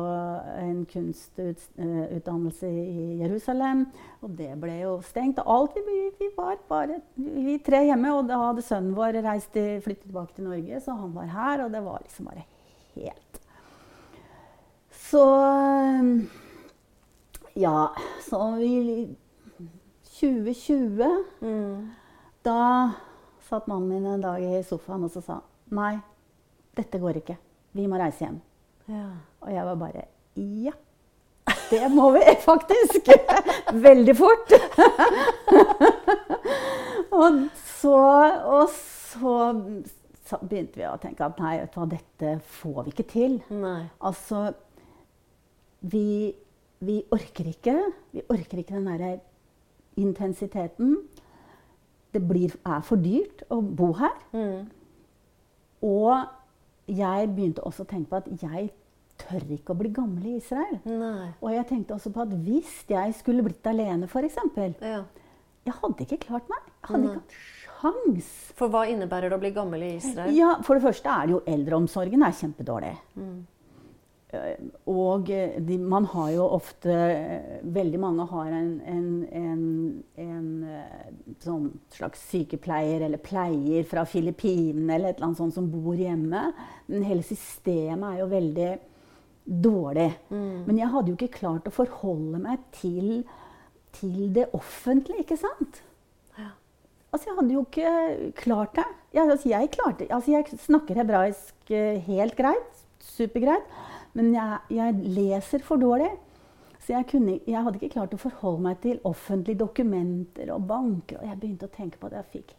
[0.62, 3.86] en kunstutdannelse i Jerusalem.
[4.22, 5.42] Og det ble jo stengt.
[5.44, 8.14] Og alt vi, vi var bare vi tre hjemme.
[8.18, 11.66] Og da hadde sønnen vår reist til, flyttet tilbake til Norge, så han var her.
[11.66, 12.46] Og det var liksom bare
[12.96, 13.42] helt
[15.10, 15.26] Så
[17.60, 17.92] Ja,
[18.30, 19.16] så vi
[20.20, 21.90] 2020 Mm.
[22.44, 22.92] Da
[23.50, 25.96] satt mannen min en dag i sofaen og så sa Nei,
[26.76, 27.38] dette går ikke.
[27.76, 28.42] Vi må reise hjem.
[29.42, 30.76] Og jeg var bare Ja,
[31.72, 33.10] det må vi faktisk!
[33.74, 34.54] Veldig fort.
[37.22, 37.98] og, så,
[38.46, 39.36] og så
[40.32, 43.34] så begynte vi å tenke at nei, vet du hva, dette får vi ikke til.
[43.52, 43.82] Nei.
[44.08, 44.46] Altså
[45.92, 46.32] vi,
[46.80, 47.76] vi orker ikke.
[48.14, 49.16] Vi orker ikke den derre
[50.00, 50.96] intensiteten.
[52.12, 54.16] Det blir, er for dyrt å bo her.
[54.36, 54.70] Mm.
[55.88, 58.70] Og jeg begynte også å tenke på at jeg
[59.22, 60.78] tør ikke å bli gammel i Israel.
[60.86, 61.32] Nei.
[61.40, 64.40] Og jeg tenkte også på at hvis jeg skulle blitt alene, f.eks.
[64.82, 65.04] Ja.
[65.68, 66.70] Jeg hadde ikke klart meg.
[66.82, 67.40] Jeg hadde ikke hatt
[67.82, 68.34] sjans.
[68.58, 70.34] For hva innebærer det å bli gammel i Israel?
[70.36, 72.94] Ja, For det første er det jo eldreomsorgen er kjempedårlig.
[73.18, 73.40] Mm.
[74.88, 79.66] Og eh, de, man har jo ofte eh, Veldig mange har en, en, en,
[80.24, 81.10] en eh,
[81.44, 86.46] sånn slags sykepleier eller pleier fra Filippinene eller et eller annet sånt som bor hjemme.
[86.88, 88.70] Men hele systemet er jo veldig
[89.46, 90.10] dårlig.
[90.68, 93.24] Men jeg hadde jo ikke klart å forholde meg til,
[93.98, 95.82] til det offentlige, ikke sant?
[96.38, 96.52] Ja.
[97.12, 97.94] Altså, jeg hadde jo ikke
[98.40, 98.88] klart det.
[99.14, 103.66] Jeg, altså, jeg, klarte, altså, jeg snakker hebraisk eh, helt greit, supergreit,
[104.16, 106.12] men jeg, jeg leser for dårlig.
[106.82, 111.20] Så jeg, kunne, jeg hadde ikke klart å forholde meg til offentlige dokumenter og banker.
[111.22, 112.24] Og jeg begynte å tenke på det.
[112.24, 112.56] Jeg fikk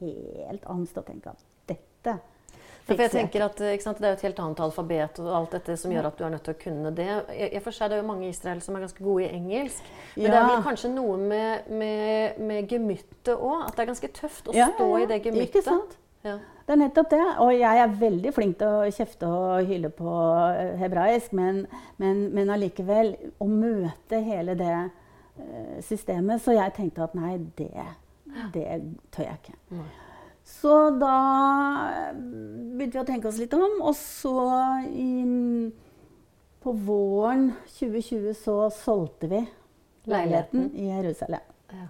[0.00, 2.16] helt angst og tenke at dette
[2.90, 5.50] For jeg tenker at ikke sant, Det er jo et helt annet alfabet og alt
[5.56, 7.06] dette som gjør at du er nødt til å kunne det.
[7.38, 9.32] Jeg, i for seg Det er jo mange i Israel som er ganske gode i
[9.36, 9.82] engelsk.
[10.16, 10.46] Men det er Ja.
[10.54, 13.66] vel kanskje noe med, med, med gemyttet òg?
[13.68, 15.04] At det er ganske tøft å Ja, stå ja, ja.
[15.04, 15.64] i det Ikke gemyttet.
[15.64, 15.96] sant?
[16.24, 16.36] Ja.
[16.66, 17.22] Det er nettopp det.
[17.40, 20.12] Og jeg er veldig flink til å kjefte og hyle på
[20.54, 21.66] eh, hebraisk, men,
[21.98, 24.74] men, men allikevel å møte hele det
[25.40, 27.70] eh, systemet Så jeg tenkte at nei, det,
[28.52, 28.66] det
[29.10, 29.56] tør jeg ikke.
[29.70, 29.88] Nei.
[30.50, 31.14] Så da
[31.90, 34.34] eh, begynte vi å tenke oss litt om, og så
[34.90, 35.70] i,
[36.60, 39.44] på våren 2020 så solgte vi
[40.10, 41.46] leiligheten i Jerusalem.
[41.72, 41.86] Ja.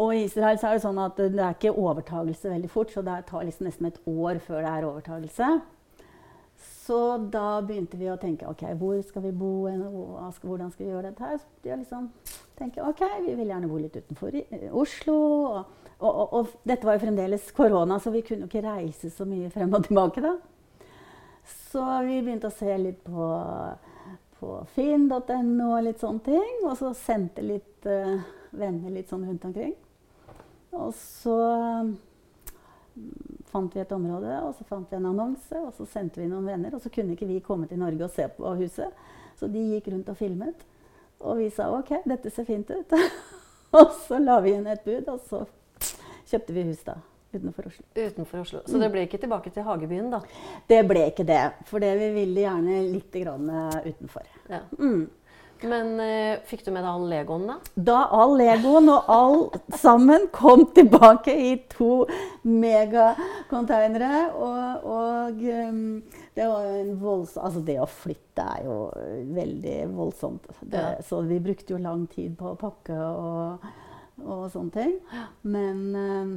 [0.00, 3.04] Og i Israel så er det sånn at det er ikke overtagelse veldig fort, så
[3.04, 5.50] det tar liksom nesten et år før det er overtagelse.
[6.60, 7.00] Så
[7.32, 11.28] da begynte vi å tenke ok, hvor skal vi bo, hvordan skal vi gjøre dette
[11.28, 11.36] her?
[11.38, 12.08] Så jeg liksom
[12.58, 15.18] tenker, ok, vi vil gjerne bo litt utenfor eh, Oslo.
[15.50, 19.10] Og, og, og, og dette var jo fremdeles korona, så vi kunne jo ikke reise
[19.12, 20.34] så mye frem og tilbake da.
[21.70, 23.26] Så vi begynte å se litt på,
[24.40, 26.56] på finn.no og litt sånne ting.
[26.64, 28.16] Og så sendte litt uh,
[28.50, 29.74] venner litt sånn rundt omkring.
[30.74, 31.36] Og så
[31.84, 31.92] mm,
[33.50, 36.48] fant vi et område, og så fant vi en annonse, og så sendte vi noen
[36.48, 36.74] venner.
[36.74, 39.06] Og så kunne ikke vi komme til Norge og se på huset,
[39.38, 40.66] så de gikk rundt og filmet.
[41.20, 42.98] Og vi sa OK, dette ser fint ut.
[43.78, 45.44] og så la vi inn et bud, og så
[46.30, 46.96] kjøpte vi hus da,
[47.34, 47.86] utenfor Oslo.
[47.94, 48.64] Utenfor Oslo.
[48.66, 50.22] Så det ble ikke tilbake til Hagebyen, da?
[50.70, 54.28] Det ble ikke det, for det vi ville gjerne litt grann eh, utenfor.
[54.50, 54.64] Ja.
[54.78, 55.08] Mm.
[55.68, 57.56] Men eh, fikk du med deg all legoen, da?
[57.74, 59.42] Da all legoen og all
[59.76, 62.06] sammen kom tilbake i to
[62.48, 64.30] megakonteinere.
[64.40, 65.82] Og, og um,
[66.36, 68.78] det var jo en voldsom Altså, det å flytte er jo
[69.36, 70.48] veldig voldsomt.
[70.62, 70.96] Det, Ja.
[71.04, 73.68] Så vi brukte jo lang tid på å pakke og,
[74.24, 74.96] og sånne ting.
[75.42, 76.32] Men, um,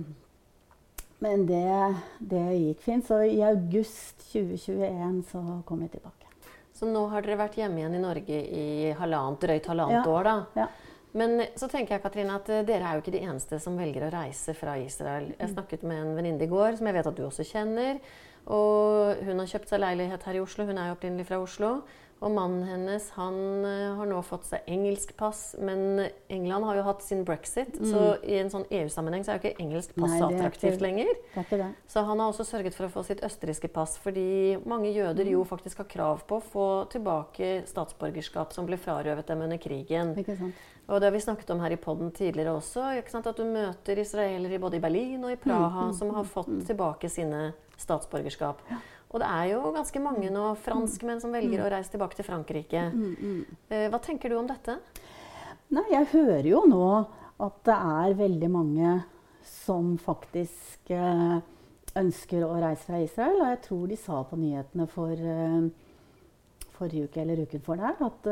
[1.24, 3.08] men det, det gikk fint.
[3.08, 6.28] Så i august 2021 så kom jeg tilbake.
[6.74, 8.66] Så nå har dere vært hjemme igjen i Norge i
[8.98, 10.12] halvannet, drøyt halvannet Ja.
[10.12, 10.36] år, da.
[10.64, 10.68] Ja.
[11.14, 14.08] Men så tenker jeg Katrine, at eh, dere er jo ikke de eneste som velger
[14.08, 15.28] å reise fra Israel.
[15.30, 15.36] Mm.
[15.40, 18.00] Jeg snakket med en venninne i går som jeg vet at du også kjenner.
[18.50, 20.66] Og hun har kjøpt seg leilighet her i Oslo.
[20.68, 21.70] Hun er jo opprinnelig fra Oslo.
[22.24, 23.36] Og mannen hennes han
[23.68, 27.76] eh, har nå fått seg engelsk pass, men England har jo hatt sin brexit.
[27.84, 30.14] Så i en sånn EU-sammenheng så er jo ikke engelsk pass Mm.
[30.14, 31.14] Nei, så attraktivt ikke- lenger.
[31.36, 31.68] Det det.
[31.88, 35.32] Så han har også sørget for å få sitt østerrikske pass, fordi mange jøder Mm.
[35.32, 40.16] jo faktisk har krav på å få tilbake statsborgerskap som ble frarøvet dem under krigen.
[40.16, 40.54] Ikke sant?
[40.90, 43.28] Og det har vi snakket om her i podden tidligere også, ikke sant?
[43.28, 47.10] at du møter israelere både i Berlin og i Praha Mm, som har fått tilbake
[47.10, 48.58] sine statsborgerskap.
[49.14, 52.88] Og det er jo ganske mange nå franskmenn som velger å reise tilbake til Frankrike.
[52.90, 54.80] Mm, Eh, Hva tenker du om dette?
[55.74, 56.88] Nei, jeg hører jo nå
[57.44, 58.94] at det er veldig mange
[59.46, 61.38] som faktisk eh,
[61.96, 63.38] ønsker å reise fra Israel.
[63.42, 65.70] Og jeg tror de sa på nyhetene for eh,
[66.74, 68.32] forrige uke eller uken for der at,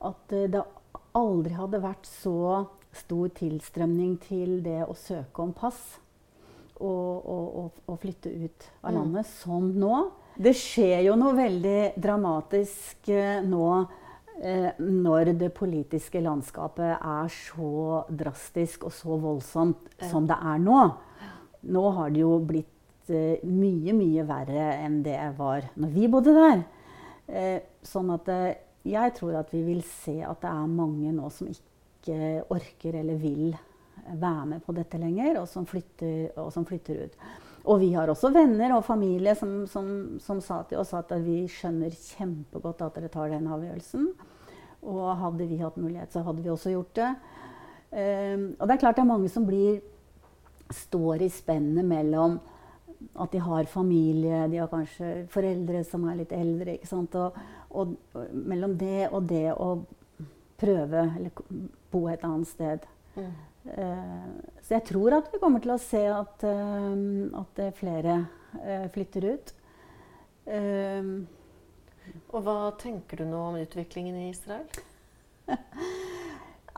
[0.00, 0.64] at det
[1.12, 2.64] aldri hadde vært så
[2.96, 5.98] stor tilstrømning til det å søke om pass
[6.82, 7.41] og, og,
[7.86, 9.96] og flytte ut av landet som nå.
[10.32, 13.66] Det skjer jo noe veldig dramatisk eh, nå
[14.40, 20.78] eh, når det politiske landskapet er så drastisk og så voldsomt som det er nå.
[21.62, 26.36] Nå har det jo blitt eh, mye, mye verre enn det var når vi bodde
[26.38, 26.64] der.
[27.28, 28.54] Eh, sånn at eh,
[28.88, 33.20] jeg tror at vi vil se at det er mange nå som ikke orker eller
[33.20, 33.52] vil
[34.18, 37.18] være med på dette lenger, og som flytter, og som flytter ut.
[37.62, 39.86] Og vi har også venner og familie som, som,
[40.22, 44.08] som sa til oss at vi skjønner kjempegodt at dere tar den avgjørelsen.
[44.82, 47.10] Og hadde vi hatt mulighet, så hadde vi også gjort det.
[47.92, 49.82] Um, og det er klart det er mange som blir,
[50.72, 52.40] står i spennet mellom
[53.20, 56.78] at de har familie, de har kanskje foreldre som er litt eldre.
[56.78, 57.14] ikke sant?
[57.18, 57.38] Og,
[57.70, 59.74] og, og mellom det og det å
[60.62, 61.42] prøve eller
[61.92, 62.86] bo et annet sted.
[63.18, 66.94] Eh, så jeg tror at vi kommer til å se at, eh,
[67.38, 68.16] at det flere
[68.58, 69.52] eh, flytter ut.
[70.50, 71.12] Eh,
[72.32, 74.66] Og hva tenker du nå om utviklingen i Israel?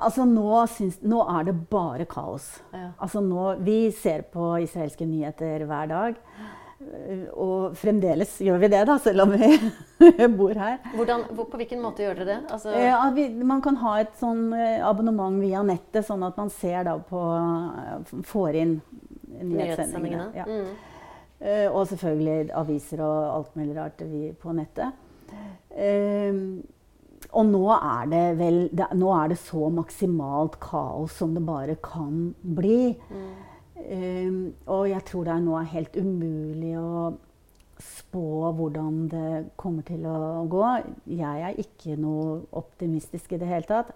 [0.05, 2.51] altså nå, syns, nå er det bare kaos.
[2.75, 2.91] Ja.
[2.99, 6.21] Altså nå, vi ser på israelske nyheter hver dag.
[7.39, 9.49] Og fremdeles gjør vi det, da, selv om vi
[10.39, 10.81] bor her.
[10.95, 12.39] Hvordan, på hvilken måte gjør dere det?
[12.57, 16.51] Altså, Ja, vi, man kan ha et sånn eh, abonnement via nettet, sånn at man
[16.53, 18.77] ser da på eh, Får inn
[19.41, 20.29] nyhetssendingene.
[20.37, 20.45] Ja.
[20.49, 20.95] Mm.
[21.45, 24.95] Eh, og selvfølgelig aviser og alt mulig rart vi på nettet.
[25.75, 26.39] Eh,
[27.35, 28.59] og nå er det vel
[28.95, 32.95] Nå er det så maksimalt kaos som det bare kan bli.
[33.75, 34.31] Eh,
[34.71, 37.15] og jeg tror det er nå er helt umulig å
[37.83, 40.65] spå hvordan det kommer til å gå.
[41.11, 43.91] Jeg er ikke noe optimistisk i det hele tatt.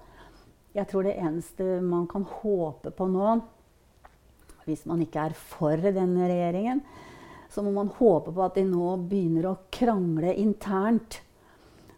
[0.75, 3.39] Jeg tror det eneste man kan håpe på nå,
[4.67, 6.83] hvis man ikke er for denne regjeringen,
[7.49, 11.23] så må man håpe på at de nå begynner å krangle internt.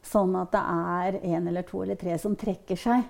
[0.07, 3.03] Sånn at det er en eller to eller tre som trekker seg.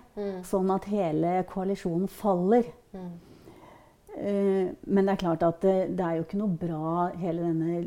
[0.49, 2.65] Sånn at hele koalisjonen faller.
[2.97, 3.13] Eh,
[4.21, 7.85] men det er klart at det, det er jo ikke noe bra, hele denne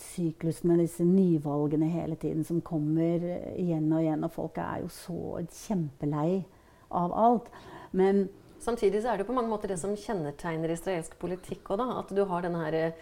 [0.00, 4.26] syklusen med disse nyvalgene hele tiden som kommer eh, igjen og igjen.
[4.26, 6.42] Og folk er jo så kjempelei
[6.90, 7.50] av alt.
[7.92, 8.28] Men
[8.60, 11.84] Samtidig så er det jo på mange måter det som kjennetegner israelsk politikk òg, da.
[12.02, 12.98] At du har denne her eh,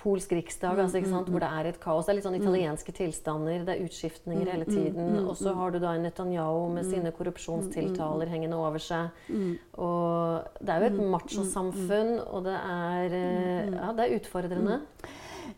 [0.00, 1.28] polsk riksdag, Mm, altså, sant?
[1.28, 2.06] hvor det er et kaos.
[2.06, 5.28] Det er litt sånn italienske tilstander, det er utskiftninger Mm, hele tiden.
[5.28, 9.10] Og så har du da en Netanyahu med sine korrupsjonstiltaler hengende over seg.
[9.28, 9.58] Mm.
[9.78, 14.80] Og det er jo et machosamfunn, og det er, eh, ja, det er utfordrende.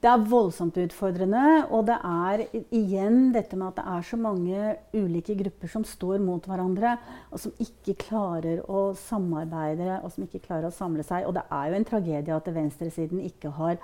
[0.03, 1.67] Det er voldsomt utfordrende.
[1.71, 6.19] Og det er igjen dette med at det er så mange ulike grupper som står
[6.19, 6.99] mot hverandre,
[7.31, 11.27] og som ikke klarer å samarbeide, og som ikke klarer å samle seg.
[11.29, 13.79] Og det er jo en tragedie at venstresiden ikke har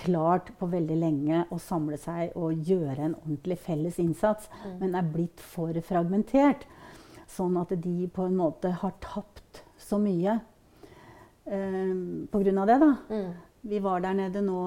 [0.00, 4.48] klart på veldig lenge å samle seg og gjøre en ordentlig felles innsats,
[4.80, 6.66] men er blitt for fragmentert.
[7.30, 10.36] Sånn at de på en måte har tapt så mye
[11.46, 11.94] eh,
[12.30, 12.78] på grunn av det.
[12.82, 12.90] da.
[13.10, 13.30] Mm.
[13.64, 14.60] Vi var der nede nå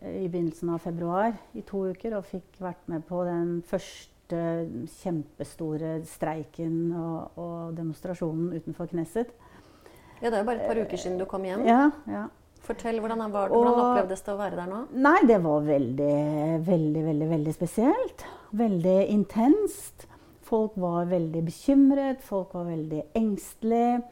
[0.00, 4.10] eh, i begynnelsen av februar i to uker og fikk vært med på den første
[4.30, 9.32] første kjempestore streiken og, og demonstrasjonen utenfor Knesset.
[10.20, 11.64] Ja, Det er jo bare et par uker siden du kom hjem.
[11.66, 12.28] Ja, ja.
[12.60, 14.80] Fortell, Hvordan, var, hvordan Og- opplevdes det å være der nå?
[14.92, 16.14] Nei, det var veldig,
[16.66, 18.24] veldig, veldig, veldig spesielt.
[18.52, 20.06] Veldig intenst.
[20.50, 24.02] Folk var veldig bekymret, folk var veldig engstelige.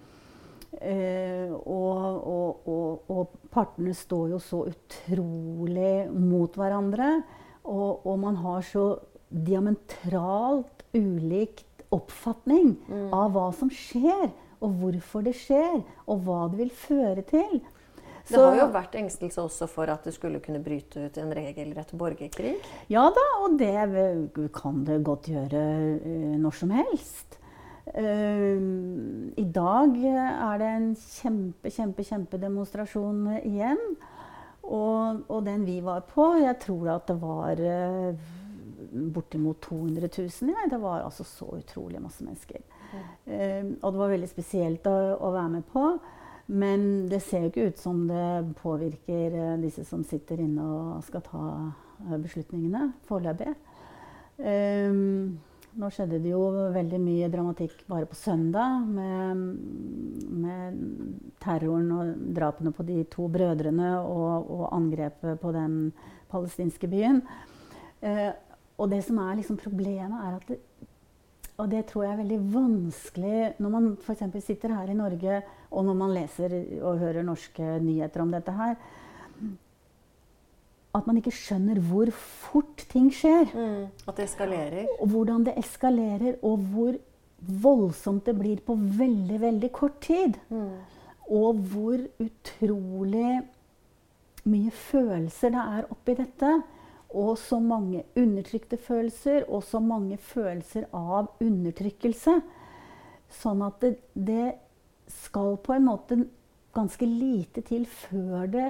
[0.81, 7.23] Eh, og, og, og, og partene står jo så utrolig mot hverandre.
[7.69, 12.77] Og, man har så diametralt ulikt oppfatning
[13.13, 14.31] av hva som skjer,
[14.61, 17.61] og hvorfor det skjer, og hva det vil føre til.
[18.29, 21.95] Det har jo vært engstelse også for at det skulle kunne bryte ut en regelrett
[21.97, 22.57] borgerkrig.
[22.93, 25.64] Ja da, og det kan det godt gjøre
[25.97, 27.39] eh, når som helst.
[27.95, 28.61] Eh,
[29.41, 33.83] I dag er det en kjempe, kjempe, kjempedemonstrasjon igjen.
[34.68, 38.26] Og, og den vi var på, jeg tror at det var uh,
[39.14, 40.51] bortimot 200 000.
[40.53, 40.66] Ja.
[40.68, 42.61] Det var altså så utrolig masse mennesker.
[43.24, 45.87] Eh, og det var veldig spesielt å, å være med på.
[46.49, 51.05] Men det ser jo ikke ut som det påvirker eh, disse som sitter inne og
[51.05, 51.43] skal ta
[52.07, 53.53] eh, beslutningene foreløpig.
[54.39, 55.35] Um,
[55.79, 56.41] nå skjedde det jo
[56.73, 59.43] veldig mye dramatikk bare på søndag med,
[60.43, 60.79] med
[61.43, 65.77] terroren og drapene på de to brødrene og, og angrepet på den
[66.33, 67.21] palestinske byen.
[68.01, 68.31] Eh,
[68.79, 70.61] og det som er liksom problemet, er at det,
[71.59, 74.23] og det tror jeg er veldig vanskelig når man f.eks.
[74.47, 75.41] sitter her i Norge,
[75.75, 78.77] og når man leser og hører norske nyheter om dette her.
[80.95, 83.51] At man ikke skjønner hvor fort ting skjer.
[83.51, 84.87] Mm, at det eskalerer.
[85.03, 86.95] Og hvordan det eskalerer, og hvor
[87.67, 90.39] voldsomt det blir på veldig, veldig kort tid.
[90.55, 90.73] Mm.
[91.35, 93.43] Og hvor utrolig
[94.49, 96.55] mye følelser det er oppi dette.
[97.17, 102.35] Og så mange undertrykte følelser, og så mange følelser av undertrykkelse.
[103.33, 104.51] Sånn at det, det
[105.09, 106.19] skal på en måte
[106.77, 108.67] ganske lite til før det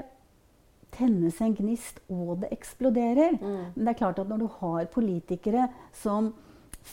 [0.95, 3.41] tennes en gnist, og det eksploderer.
[3.43, 6.31] Men det er klart at når du har politikere som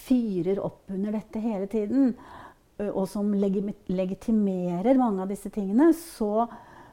[0.06, 2.16] fyrer opp under dette hele tiden,
[2.90, 6.48] og som legitimerer mange av disse tingene, så,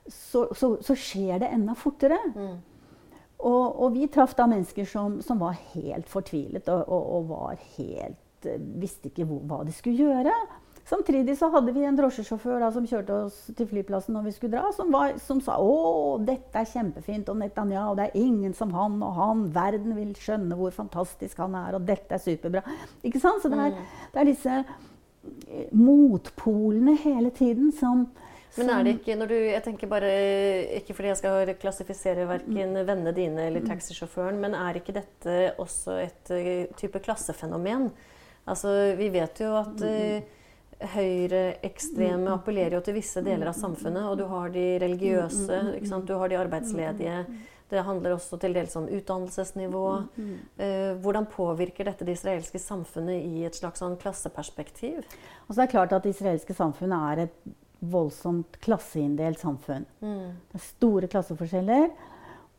[0.07, 2.21] så, så, så skjer det enda fortere.
[3.43, 7.63] Og, og vi traff da mennesker som, som var helt fortvilet og, og, og var
[7.77, 10.35] helt eh, Visste ikke hvor, hva de skulle gjøre.
[10.85, 14.59] Samtidig så hadde vi en drosjesjåfør da, som kjørte oss til flyplassen når vi skulle
[14.59, 18.75] dra, som, var, som sa å, dette er kjempefint, og Netanyahu, det er ingen som
[18.75, 19.45] han og han.
[19.55, 22.65] Verden vil skjønne hvor fantastisk han er, og dette er superbra.
[23.07, 23.45] Ikke sant?
[23.45, 23.79] Så det er,
[24.13, 28.09] det er disse eh, motpolene hele tiden som
[28.59, 30.11] Men er det ikke når du Jeg tenker bare
[30.79, 35.97] Ikke fordi jeg skal klassifisere verken vennene dine eller taxisjåføren, men er ikke dette også
[36.03, 37.91] et eh, type klassefenomen?
[38.43, 40.41] Altså, vi vet jo at uh,
[40.97, 44.03] høyreekstreme appellerer jo til visse deler av samfunnet.
[44.11, 45.61] Og du har de religiøse,
[46.09, 47.21] du har de arbeidsledige.
[47.73, 49.87] Det handler også til dels om utdannelsesnivå.
[50.61, 55.01] Eh, hvordan påvirker dette det israelske samfunnet i et slags sånn klasseperspektiv?
[55.47, 57.39] Altså det er klart at det israelske samfunnet er et
[57.83, 59.85] voldsomt klasseinndelt samfunn.
[60.01, 61.89] Det er store klasseforskjeller.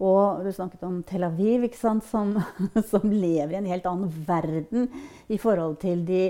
[0.04, 2.04] Og du snakket om Tel Aviv, ikke sant?
[2.10, 2.34] Som,
[2.92, 4.90] som lever i en helt annen verden
[5.32, 6.26] i forhold til de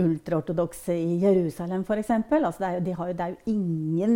[0.00, 2.10] ultraortodokse i Jerusalem f.eks.
[2.10, 4.14] Altså det, er jo- de har jo- det er jo ingen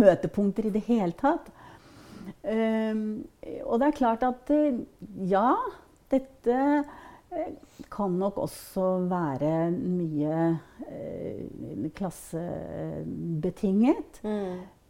[0.00, 1.50] møtepunkter i det hele tatt.
[2.42, 3.24] Um,
[3.66, 4.80] og det er klart at eh,
[5.30, 5.54] ja,
[6.10, 6.56] dette
[7.92, 10.36] kan nok også være mye
[10.88, 14.20] eh, klassebetinget.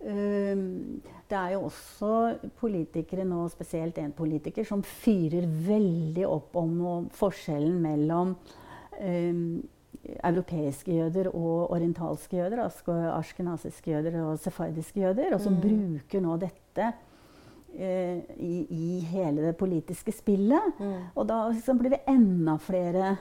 [0.03, 2.11] Ehm, det er jo også
[2.59, 8.35] politikere nå, spesielt en politiker, som fyrer veldig opp om forskjellen mellom
[8.99, 9.63] ehm,
[10.03, 16.91] europeiske jøder og orientalske jøder, altså jøder og sefardiske jøder, og som bruker nå dette
[16.91, 17.12] eh,
[17.73, 20.81] i, i hele det politiske spillet.
[21.15, 23.17] Og da liksom blir det enda flere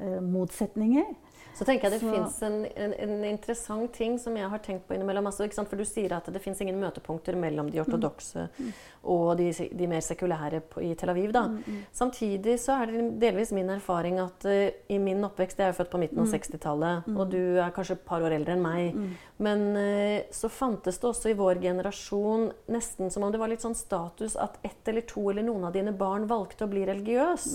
[0.00, 1.12] eh, motsetninger.
[1.54, 4.96] Så tenker jeg det fins en, en, en interessant ting som jeg har tenkt på
[4.96, 5.28] innimellom.
[5.28, 5.48] Altså?
[5.52, 8.48] For du sier at det fins ingen møtepunkter mellom de ortodokse
[9.02, 11.32] og de, de mer sekulære på, i Tel Aviv.
[11.34, 11.44] Da.
[11.94, 15.78] Samtidig så er det delvis min erfaring at uh, i min oppvekst Jeg er jo
[15.80, 19.00] født på midten av 60-tallet, og du er kanskje et par år eldre enn meg.
[19.42, 23.64] Men uh, så fantes det også i vår generasjon nesten som om det var litt
[23.64, 27.48] sånn status at ett eller to eller noen av dine barn valgte å bli religiøs.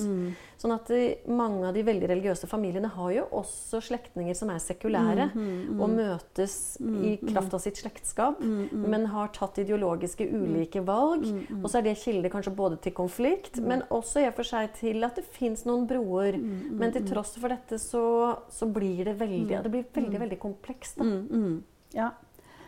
[0.59, 4.59] Sånn at uh, mange av de veldig religiøse familiene har jo også slektninger som er
[4.63, 11.23] sekulære, Mm, og møtes i kraft av sitt slektskap, men har tatt ideologiske ulike valg.
[11.25, 14.43] Mm, Og så er det kilde kanskje både til konflikt, men også i og for
[14.43, 16.37] seg til at det fins noen broer.
[16.37, 20.19] Mm, Men til tross for dette så, så blir det veldig ja, Det blir veldig,
[20.19, 20.97] veldig komplekst.
[20.99, 21.63] Mm, mm.
[21.93, 22.11] Ja.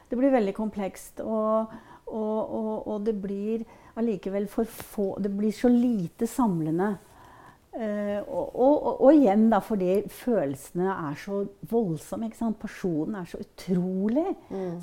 [0.09, 1.19] Det blir veldig komplekst.
[1.21, 1.67] Og,
[2.07, 3.65] og, og, og det blir
[3.99, 6.97] allikevel for få Det blir så lite samlende.
[7.79, 12.27] Eh, og, og, og, igjen da, fordi følelsene er så voldsomme.
[12.27, 12.59] ikke sant?
[12.59, 14.27] Personen er så utrolig.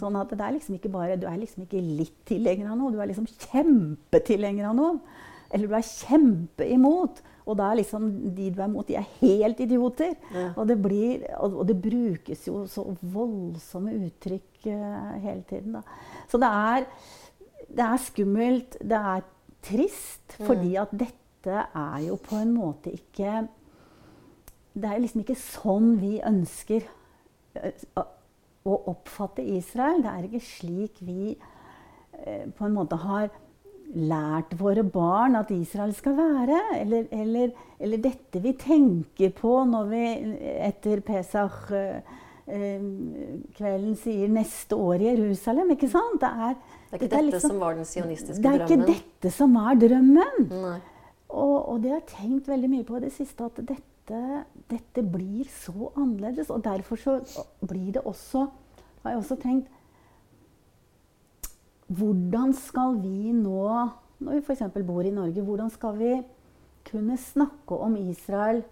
[0.01, 2.95] Sånn at det er liksom ikke bare, Du er liksom ikke litt tilhenger av noe,
[2.95, 5.25] du er liksom kjempetilhenger av noe.
[5.53, 7.21] Eller du er kjempeimot.
[7.47, 10.17] Og da er liksom de du er imot, de er helt idioter.
[10.35, 10.49] Ja.
[10.57, 15.77] Og, det blir, og, og det brukes jo så voldsomme uttrykk uh, hele tiden.
[15.79, 15.85] Da.
[16.33, 16.89] Så det er,
[17.69, 19.23] det er skummelt, det er
[19.67, 23.49] trist, fordi at dette er jo på en måte ikke
[24.77, 26.83] Det er liksom ikke sånn vi ønsker
[27.63, 27.73] eh,
[28.67, 30.03] å oppfatte Israel.
[30.05, 33.31] Det er ikke slik vi eh, på en måte har
[33.95, 36.59] lært våre barn at Israel skal være.
[36.81, 40.01] Eller, eller, eller dette vi tenker på når vi
[40.67, 45.71] etter Pesach-kvelden sier 'neste år i Jerusalem'.
[45.77, 46.21] ikke sant?
[46.21, 46.55] Det er,
[46.91, 48.59] Det er ikke dette er dette liksom- som var den sionistiske drømmen?
[48.59, 50.49] det er ikke dette som er drømmen.
[50.51, 50.81] Nei.
[51.29, 54.21] Og, og det har jeg tenkt veldig mye på i det siste, at dette,
[54.71, 56.53] dette blir så annerledes.
[56.55, 57.19] Og derfor så
[57.67, 58.47] blir det også
[59.03, 59.73] Har jeg også tenkt
[61.87, 63.67] Hvordan skal vi nå,
[64.19, 64.65] når vi f.eks.
[64.87, 66.17] bor i Norge, hvordan skal vi
[66.89, 68.65] kunne snakke om Israel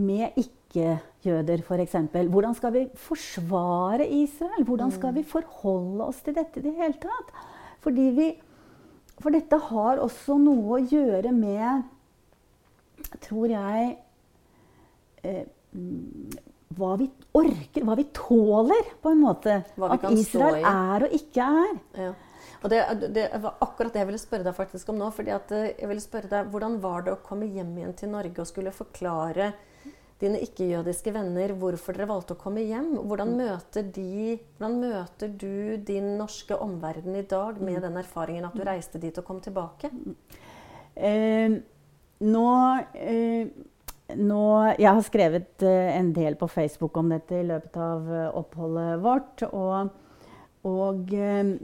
[0.00, 1.96] med ikke-jøder, f.eks.?
[2.32, 4.64] Hvordan skal vi forsvare Israel?
[4.64, 7.34] Hvordan skal vi forholde oss til dette i det hele tatt?
[7.84, 8.30] Fordi vi
[9.22, 11.86] for dette har også noe å gjøre med,
[13.24, 13.90] tror jeg
[15.26, 15.44] eh,
[16.78, 17.08] Hva vi
[17.38, 19.60] orker, hva vi tåler, på en måte.
[19.88, 21.76] At Israel er og ikke er.
[21.98, 22.10] Ja.
[22.58, 22.80] Og det,
[23.14, 25.10] det var akkurat det jeg ville spørre deg faktisk om nå.
[25.14, 28.12] fordi at eh, jeg ville spørre deg, Hvordan var det å komme hjem igjen til
[28.12, 29.52] Norge og skulle forklare
[30.18, 32.90] dine ikke-jødiske venner hvorfor dere valgte å komme hjem?
[33.06, 38.56] Hvordan møter, de, hvordan møter du din norske omverden i dag med den erfaringen at
[38.58, 39.92] du reiste dit og kom tilbake?
[40.98, 41.54] Eh,
[42.26, 42.48] nå,
[42.98, 43.46] eh,
[44.18, 44.42] nå
[44.74, 48.98] Jeg har skrevet eh, en del på Facebook om dette i løpet av eh, oppholdet
[49.04, 49.46] vårt.
[49.52, 49.94] Og,
[50.66, 51.54] og eh,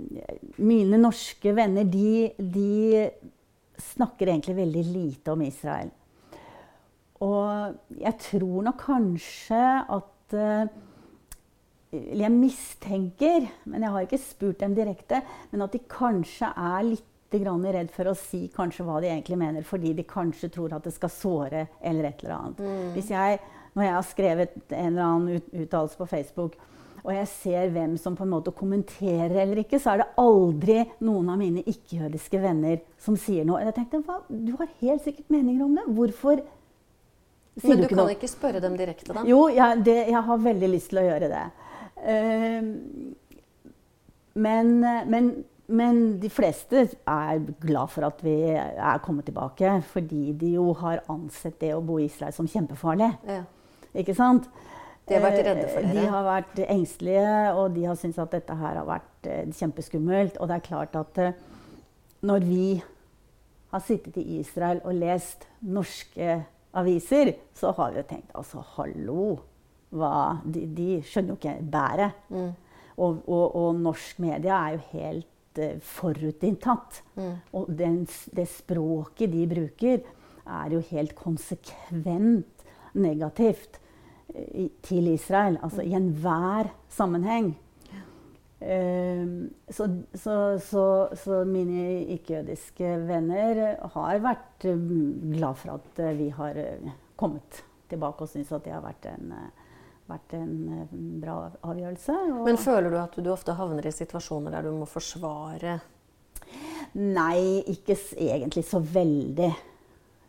[0.63, 3.11] mine norske venner, de, de
[3.91, 5.91] snakker egentlig veldig lite om Israel.
[7.25, 9.63] Og jeg tror nok kanskje
[9.97, 10.75] at eh,
[11.95, 15.21] eller Jeg mistenker, men jeg har ikke spurt dem direkte,
[15.53, 19.39] men at de kanskje er litt grann redd for å si kanskje hva de egentlig
[19.39, 22.63] mener, fordi de kanskje tror at det skal såre eller et eller annet.
[22.97, 23.41] Hvis jeg,
[23.75, 26.59] når jeg har skrevet en eller annen ut, uttalelse på Facebook,
[27.05, 30.79] og jeg ser hvem som på en måte kommenterer eller ikke, så er det aldri
[31.05, 33.61] noen av mine ikke-jødiske venner som sier noe.
[33.67, 34.23] Jeg tenkte, hva?
[34.29, 35.85] Du har helt sikkert meninger om det.
[35.99, 36.41] Hvorfor
[37.63, 38.15] Men du kan noe?
[38.17, 39.23] ikke spørre dem direkte, da?
[39.29, 41.45] Jo, jeg, det, jeg har veldig lyst til å gjøre det.
[42.11, 42.71] Ehm,
[44.35, 44.73] men,
[45.11, 45.31] men,
[45.71, 51.05] men de fleste er glad for at vi er kommet tilbake, fordi de jo har
[51.13, 53.13] ansett det å bo i Israel som kjempefarlig.
[53.31, 53.45] Ja.
[54.03, 54.49] Ikke sant?
[55.05, 56.01] De har vært redde for Eh, dere?
[56.01, 60.41] De har vært engstelige, og de har syntes at dette her har vært eh, kjempeskummelt.
[60.41, 61.39] Og det er klart at eh,
[62.25, 62.83] når vi
[63.75, 66.41] har sittet i Israel og lest norske
[66.75, 69.35] aviser, så har vi jo tenkt altså, hallo!
[69.95, 72.17] Hva, de, de skjønner jo ikke bæret.
[72.35, 72.49] Mm.
[72.99, 76.99] Og, og, og norsk media er jo helt uh, forutinntatt.
[77.15, 77.37] Mm.
[77.55, 78.01] Og den,
[78.35, 80.03] det språket de bruker,
[80.45, 82.67] er jo helt konsekvent
[82.99, 83.79] negativt
[84.35, 85.61] i, til Israel.
[85.63, 87.55] Altså i enhver sammenheng.
[88.61, 90.85] Ehm, så, så, så,
[91.25, 93.63] så mine ikke-jødiske venner
[93.97, 94.87] har vært eh,
[95.35, 99.09] glad for at eh, vi har eh, kommet tilbake og syns at det har vært
[99.11, 99.75] en, eh,
[100.09, 100.55] vært en
[101.21, 101.37] bra
[101.67, 102.17] avgjørelse.
[102.47, 105.81] Men føler du at du ofte havner i situasjoner der du må forsvare
[106.95, 109.49] Nei, ikke egentlig så veldig.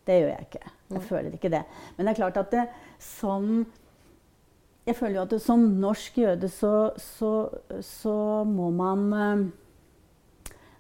[0.08, 0.70] Det gjør jeg ikke.
[0.96, 1.60] Jeg føler ikke det.
[1.94, 2.64] Men det er klart at det,
[2.98, 3.52] som
[4.86, 7.32] Jeg føler jo at som norsk jøde så, så,
[7.82, 9.46] så må man eh,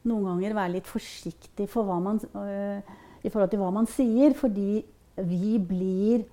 [0.06, 2.93] noen ganger være litt forsiktig for man, eh,
[3.26, 4.36] i forhold til hva man sier.
[4.38, 4.84] Fordi
[5.26, 6.26] vi blir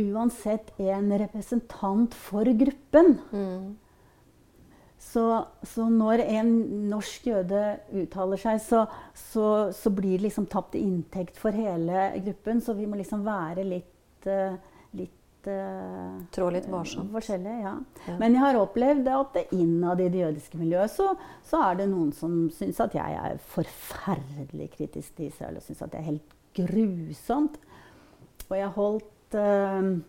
[0.00, 3.16] uansett en representant for gruppen.
[3.30, 3.70] mm.
[5.00, 5.22] Så,
[5.64, 6.50] så når en
[6.90, 7.60] norsk jøde
[8.02, 8.82] uttaler seg, så,
[9.16, 12.60] så, så blir det liksom tapt inntekt for hele gruppen.
[12.60, 14.58] Så vi må liksom være litt, eh,
[15.40, 17.10] litt uh, Trå litt varsomt.
[17.12, 17.74] Forskjellig, ja.
[18.06, 18.16] Ja.
[18.18, 21.14] Men jeg har opplevd at innad i det jødiske miljøet så,
[21.44, 25.82] så er det noen som syns at jeg er forferdelig kritisk til Israel og syns
[25.82, 27.58] at det er helt grusomt.
[28.50, 30.00] Og jeg holdt, uh,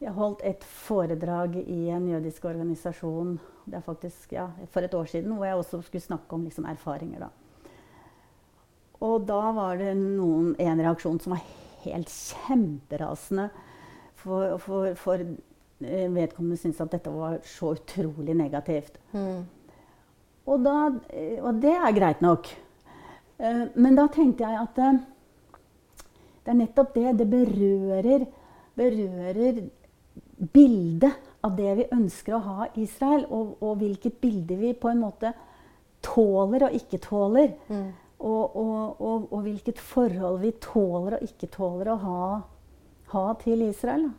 [0.00, 5.04] jeg holdt et foredrag i en jødisk organisasjon det er faktisk, ja, for et år
[5.06, 7.20] siden, hvor jeg også skulle snakke om liksom, erfaringer.
[7.20, 7.28] da.
[9.00, 11.44] Og da var det noen, en reaksjon som var
[11.84, 13.52] helt kjemperasende.
[14.22, 19.00] For, for, for eh, vedkommende syntes at dette var så utrolig negativt.
[19.14, 19.42] Mm.
[20.46, 20.76] Og, da,
[21.10, 22.50] eh, og det er greit nok.
[23.38, 27.16] Eh, Men da tenkte jeg at det er nettopp det.
[27.18, 28.26] Det berører,
[28.78, 29.62] berører
[30.52, 34.90] bildet av det vi ønsker å ha i Israel, og, og hvilket bilde vi på
[34.90, 35.32] en måte
[36.02, 37.54] tåler og ikke tåler.
[37.68, 37.90] Mm.
[38.22, 42.26] Og, og, og, og hvilket forhold vi tåler og ikke tåler å ha,
[43.12, 44.10] ha til Israel.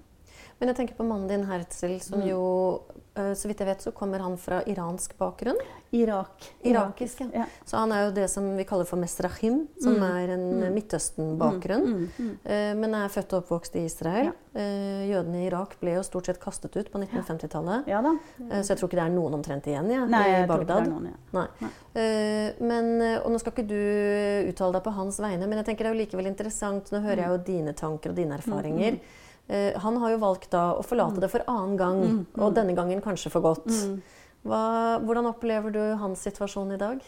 [0.60, 2.28] Men jeg tenker på mannen din Herzl, som Mm.
[2.30, 2.82] jo
[3.16, 5.58] eh, Så vidt jeg vet, så kommer han fra iransk bakgrunn.
[5.94, 6.48] Irak.
[6.66, 7.28] Irakisk, ja.
[7.34, 7.46] ja.
[7.66, 10.04] Så han er jo det som vi kaller for mesrahim, som Mm.
[10.04, 10.74] er en Mm.
[10.74, 11.84] Midtøsten-bakgrunn.
[11.86, 12.38] Mm, mm, mm.
[12.46, 14.32] Eh, men er født og oppvokst i Israel.
[14.32, 14.60] Ja.
[14.60, 17.88] Eh, jødene i Irak ble jo stort sett kastet ut på 1950-tallet.
[17.88, 18.02] Ja
[18.64, 20.88] så jeg tror ikke det er noen omtrent igjen ja, Nei, i jeg det Bagdad.
[20.88, 21.18] er noen, ja.
[21.34, 21.48] Nei.
[21.62, 21.70] Nei.
[22.60, 25.92] Men, og nå skal ikke du uttale deg på hans vegne, men jeg tenker det
[25.92, 26.92] er jo likevel interessant.
[26.92, 29.00] Nå hører jeg jo dine tanker og dine erfaringer.
[29.48, 32.44] Eh, han har jo valgt da å forlate det for annen gang, Mm, mm.
[32.44, 33.68] og denne gangen kanskje for godt.
[33.68, 34.02] Mm.
[34.44, 37.04] Hva, hvordan opplever du hans situasjon i dag?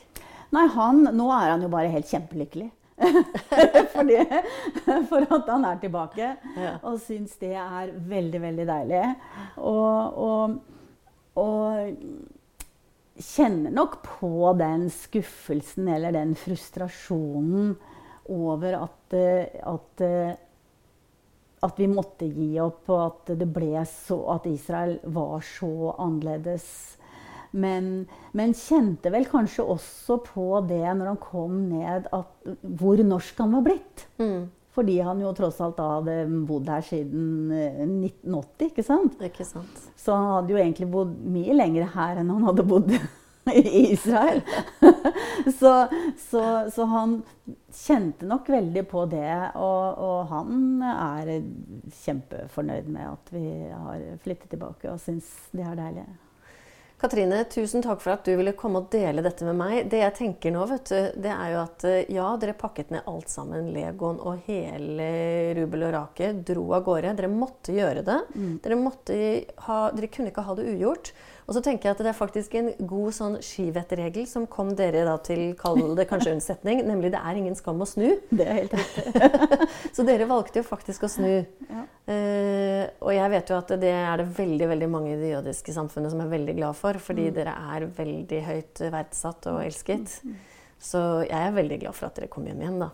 [0.56, 2.70] Nei, han, nå er han jo bare helt kjempelykkelig.
[3.96, 4.22] Fordi,
[5.10, 6.30] for at han er tilbake.
[6.56, 6.78] Ja.
[6.88, 9.02] Og syns det er veldig, veldig deilig.
[9.58, 10.56] Og, og,
[11.36, 11.92] og
[13.20, 17.76] kjenner nok på den skuffelsen eller den frustrasjonen
[18.32, 20.06] over at, at,
[21.66, 26.68] at vi måtte gi opp, og at det ble så At Israel var så annerledes.
[27.56, 28.06] Men,
[28.36, 33.56] men kjente vel kanskje også på det når han kom ned, at, hvor norsk han
[33.56, 34.06] var blitt.
[34.20, 36.18] Mm, Fordi han jo tross alt da hadde
[36.50, 39.22] bodd her siden eh, 1980, ikke sant?
[39.24, 39.86] ikke sant?
[39.96, 42.92] Så han hadde jo egentlig bodd mye lenger her enn han hadde bodd
[43.54, 44.42] i Israel.
[45.60, 45.88] så,
[46.30, 46.44] så,
[46.76, 47.24] så han
[47.74, 51.34] kjente nok veldig på det, og, og han er
[52.04, 56.08] kjempefornøyd med at vi har flyttet tilbake og syns det er deilig.
[56.96, 59.74] Katrine, tusen takk for at du ville komme og dele dette med meg.
[59.92, 63.10] Det jeg tenker nå, vet du, det er jo at eh, ja, dere pakket ned
[63.12, 63.68] alt sammen.
[63.76, 65.10] Legoen og hele
[65.58, 67.12] Rubel og Rake dro av gårde.
[67.20, 68.18] Dere måtte gjøre det.
[68.64, 69.18] Dere, måtte
[69.68, 71.12] ha, dere kunne ikke ha det ugjort.
[71.46, 75.04] Og så tenker jeg at det er faktisk en god sånn skivettregel som kom dere
[75.06, 78.16] da til, kall det kanskje unnsetning, nemlig det er ingen skam å snu.
[78.34, 79.30] Det er helt riktig.
[79.96, 81.30] Så dere valgte jo faktisk å snu.
[81.70, 81.84] Ja.
[82.10, 85.74] Uh, og jeg vet jo at det er det veldig veldig mange i det jødiske
[85.78, 87.34] samfunnet som er veldig glad for, fordi Mm.
[87.38, 90.18] dere er veldig høyt verdsatt og elsket.
[90.82, 92.90] Så jeg er veldig glad for at dere kom hjem igjen, da.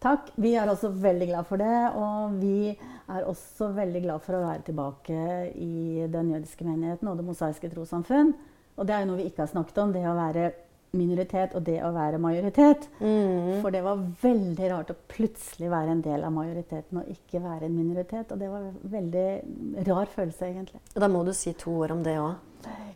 [0.00, 0.28] Takk.
[0.36, 1.76] Vi er også veldig glad for det.
[1.96, 2.76] Og vi
[3.08, 5.16] er også veldig glad for å være tilbake
[5.54, 8.34] i den jødiske menigheten og Det mosaiske trossamfunn.
[8.76, 10.50] Og det er jo noe vi ikke har snakket om, det å være
[10.96, 12.88] minoritet og det å være majoritet.
[13.00, 13.60] Mm.
[13.62, 17.68] For det var veldig rart å plutselig være en del av majoriteten og ikke være
[17.68, 18.32] en minoritet.
[18.32, 20.82] Og det var en veldig rar følelse, egentlig.
[20.94, 22.36] Og Da må du si to ord om det òg.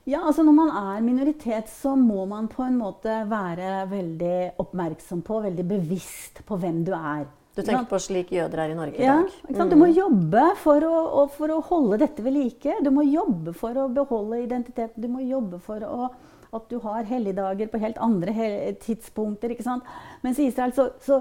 [0.08, 5.22] Ja, altså Når man er minoritet, så må man på en måte være veldig oppmerksom
[5.22, 7.28] på, veldig bevisst på hvem du er.
[7.56, 9.16] Du tenker på slik jøder er i Norge i Ja,
[9.50, 9.70] dag?
[9.70, 12.76] Du må jobbe for å, for å holde dette ved like.
[12.84, 15.02] Du må jobbe for å beholde identiteten.
[15.02, 16.10] Du må jobbe for å,
[16.54, 18.34] at du har helligdager på helt andre
[18.84, 19.54] tidspunkter.
[19.56, 19.86] ikke sant?
[20.22, 21.20] Mens i Israel så, så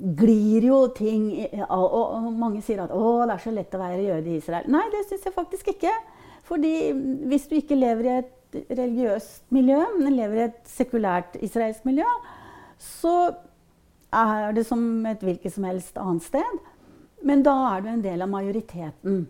[0.00, 1.26] glir jo ting
[1.66, 4.68] og, og mange sier at å, det er så lett å være jøde i Israel.
[4.72, 5.92] Nei, det syns jeg faktisk ikke.
[6.48, 6.74] Fordi
[7.30, 8.36] hvis du ikke lever i et
[8.74, 12.08] religiøst miljø, men lever i et sekulært israelsk miljø,
[12.80, 13.14] så
[14.12, 16.56] er det som et hvilket som helst annet sted.
[17.26, 19.28] Men da er du en del av majoriteten.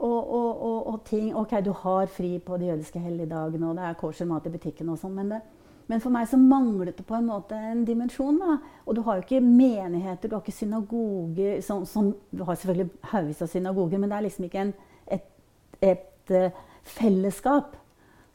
[0.00, 3.88] Og, og, og, og ting Ok, du har fri på de jødiske helligdagene, og det
[3.88, 5.34] er kosher mat i butikken og sånn, men,
[5.90, 8.38] men for meg så manglet det på en måte en dimensjon.
[8.40, 8.56] da.
[8.86, 12.90] Og du har jo ikke menigheter, du har ikke synagoger som, som, Du har selvfølgelig
[13.12, 14.72] haugevis av synagoger, men det er liksom ikke en,
[15.18, 15.28] et,
[15.82, 17.76] et et, fellesskap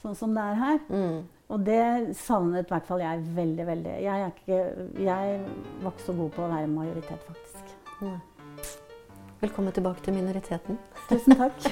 [0.03, 0.81] sånn som det er her.
[0.89, 1.15] Mm.
[1.53, 3.97] Og det savnet i hvert fall jeg veldig, veldig.
[4.01, 4.61] Jeg, er ikke,
[5.05, 5.35] jeg
[5.83, 7.75] var ikke så god på å være majoritet, faktisk.
[8.01, 8.17] Nei.
[9.43, 10.79] Velkommen tilbake til minoriteten.
[11.11, 11.59] Tusen takk.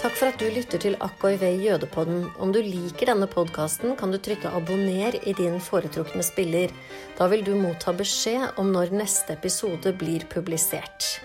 [0.00, 2.22] Takk for at du lytter til AKIV Jødepodden.
[2.40, 6.72] Om du liker denne podkasten, kan du trykke 'abonner' i din foretrukne spiller.
[7.16, 11.20] Da vil du motta beskjed om når neste episode blir publisert.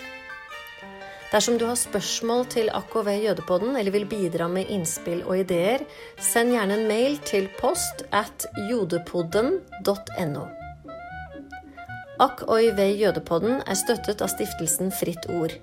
[1.32, 5.84] Dersom du har spørsmål til AKV Jødepodden eller vil bidra med innspill og ideer,
[6.22, 10.46] send gjerne en mail til post at jodepodden.no.
[12.20, 15.58] AKOIV Jødepodden er støttet av stiftelsen Fritt Ord.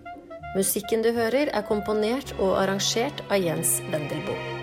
[0.56, 4.61] Musikken du hører, er komponert og arrangert av Jens Wendelboe.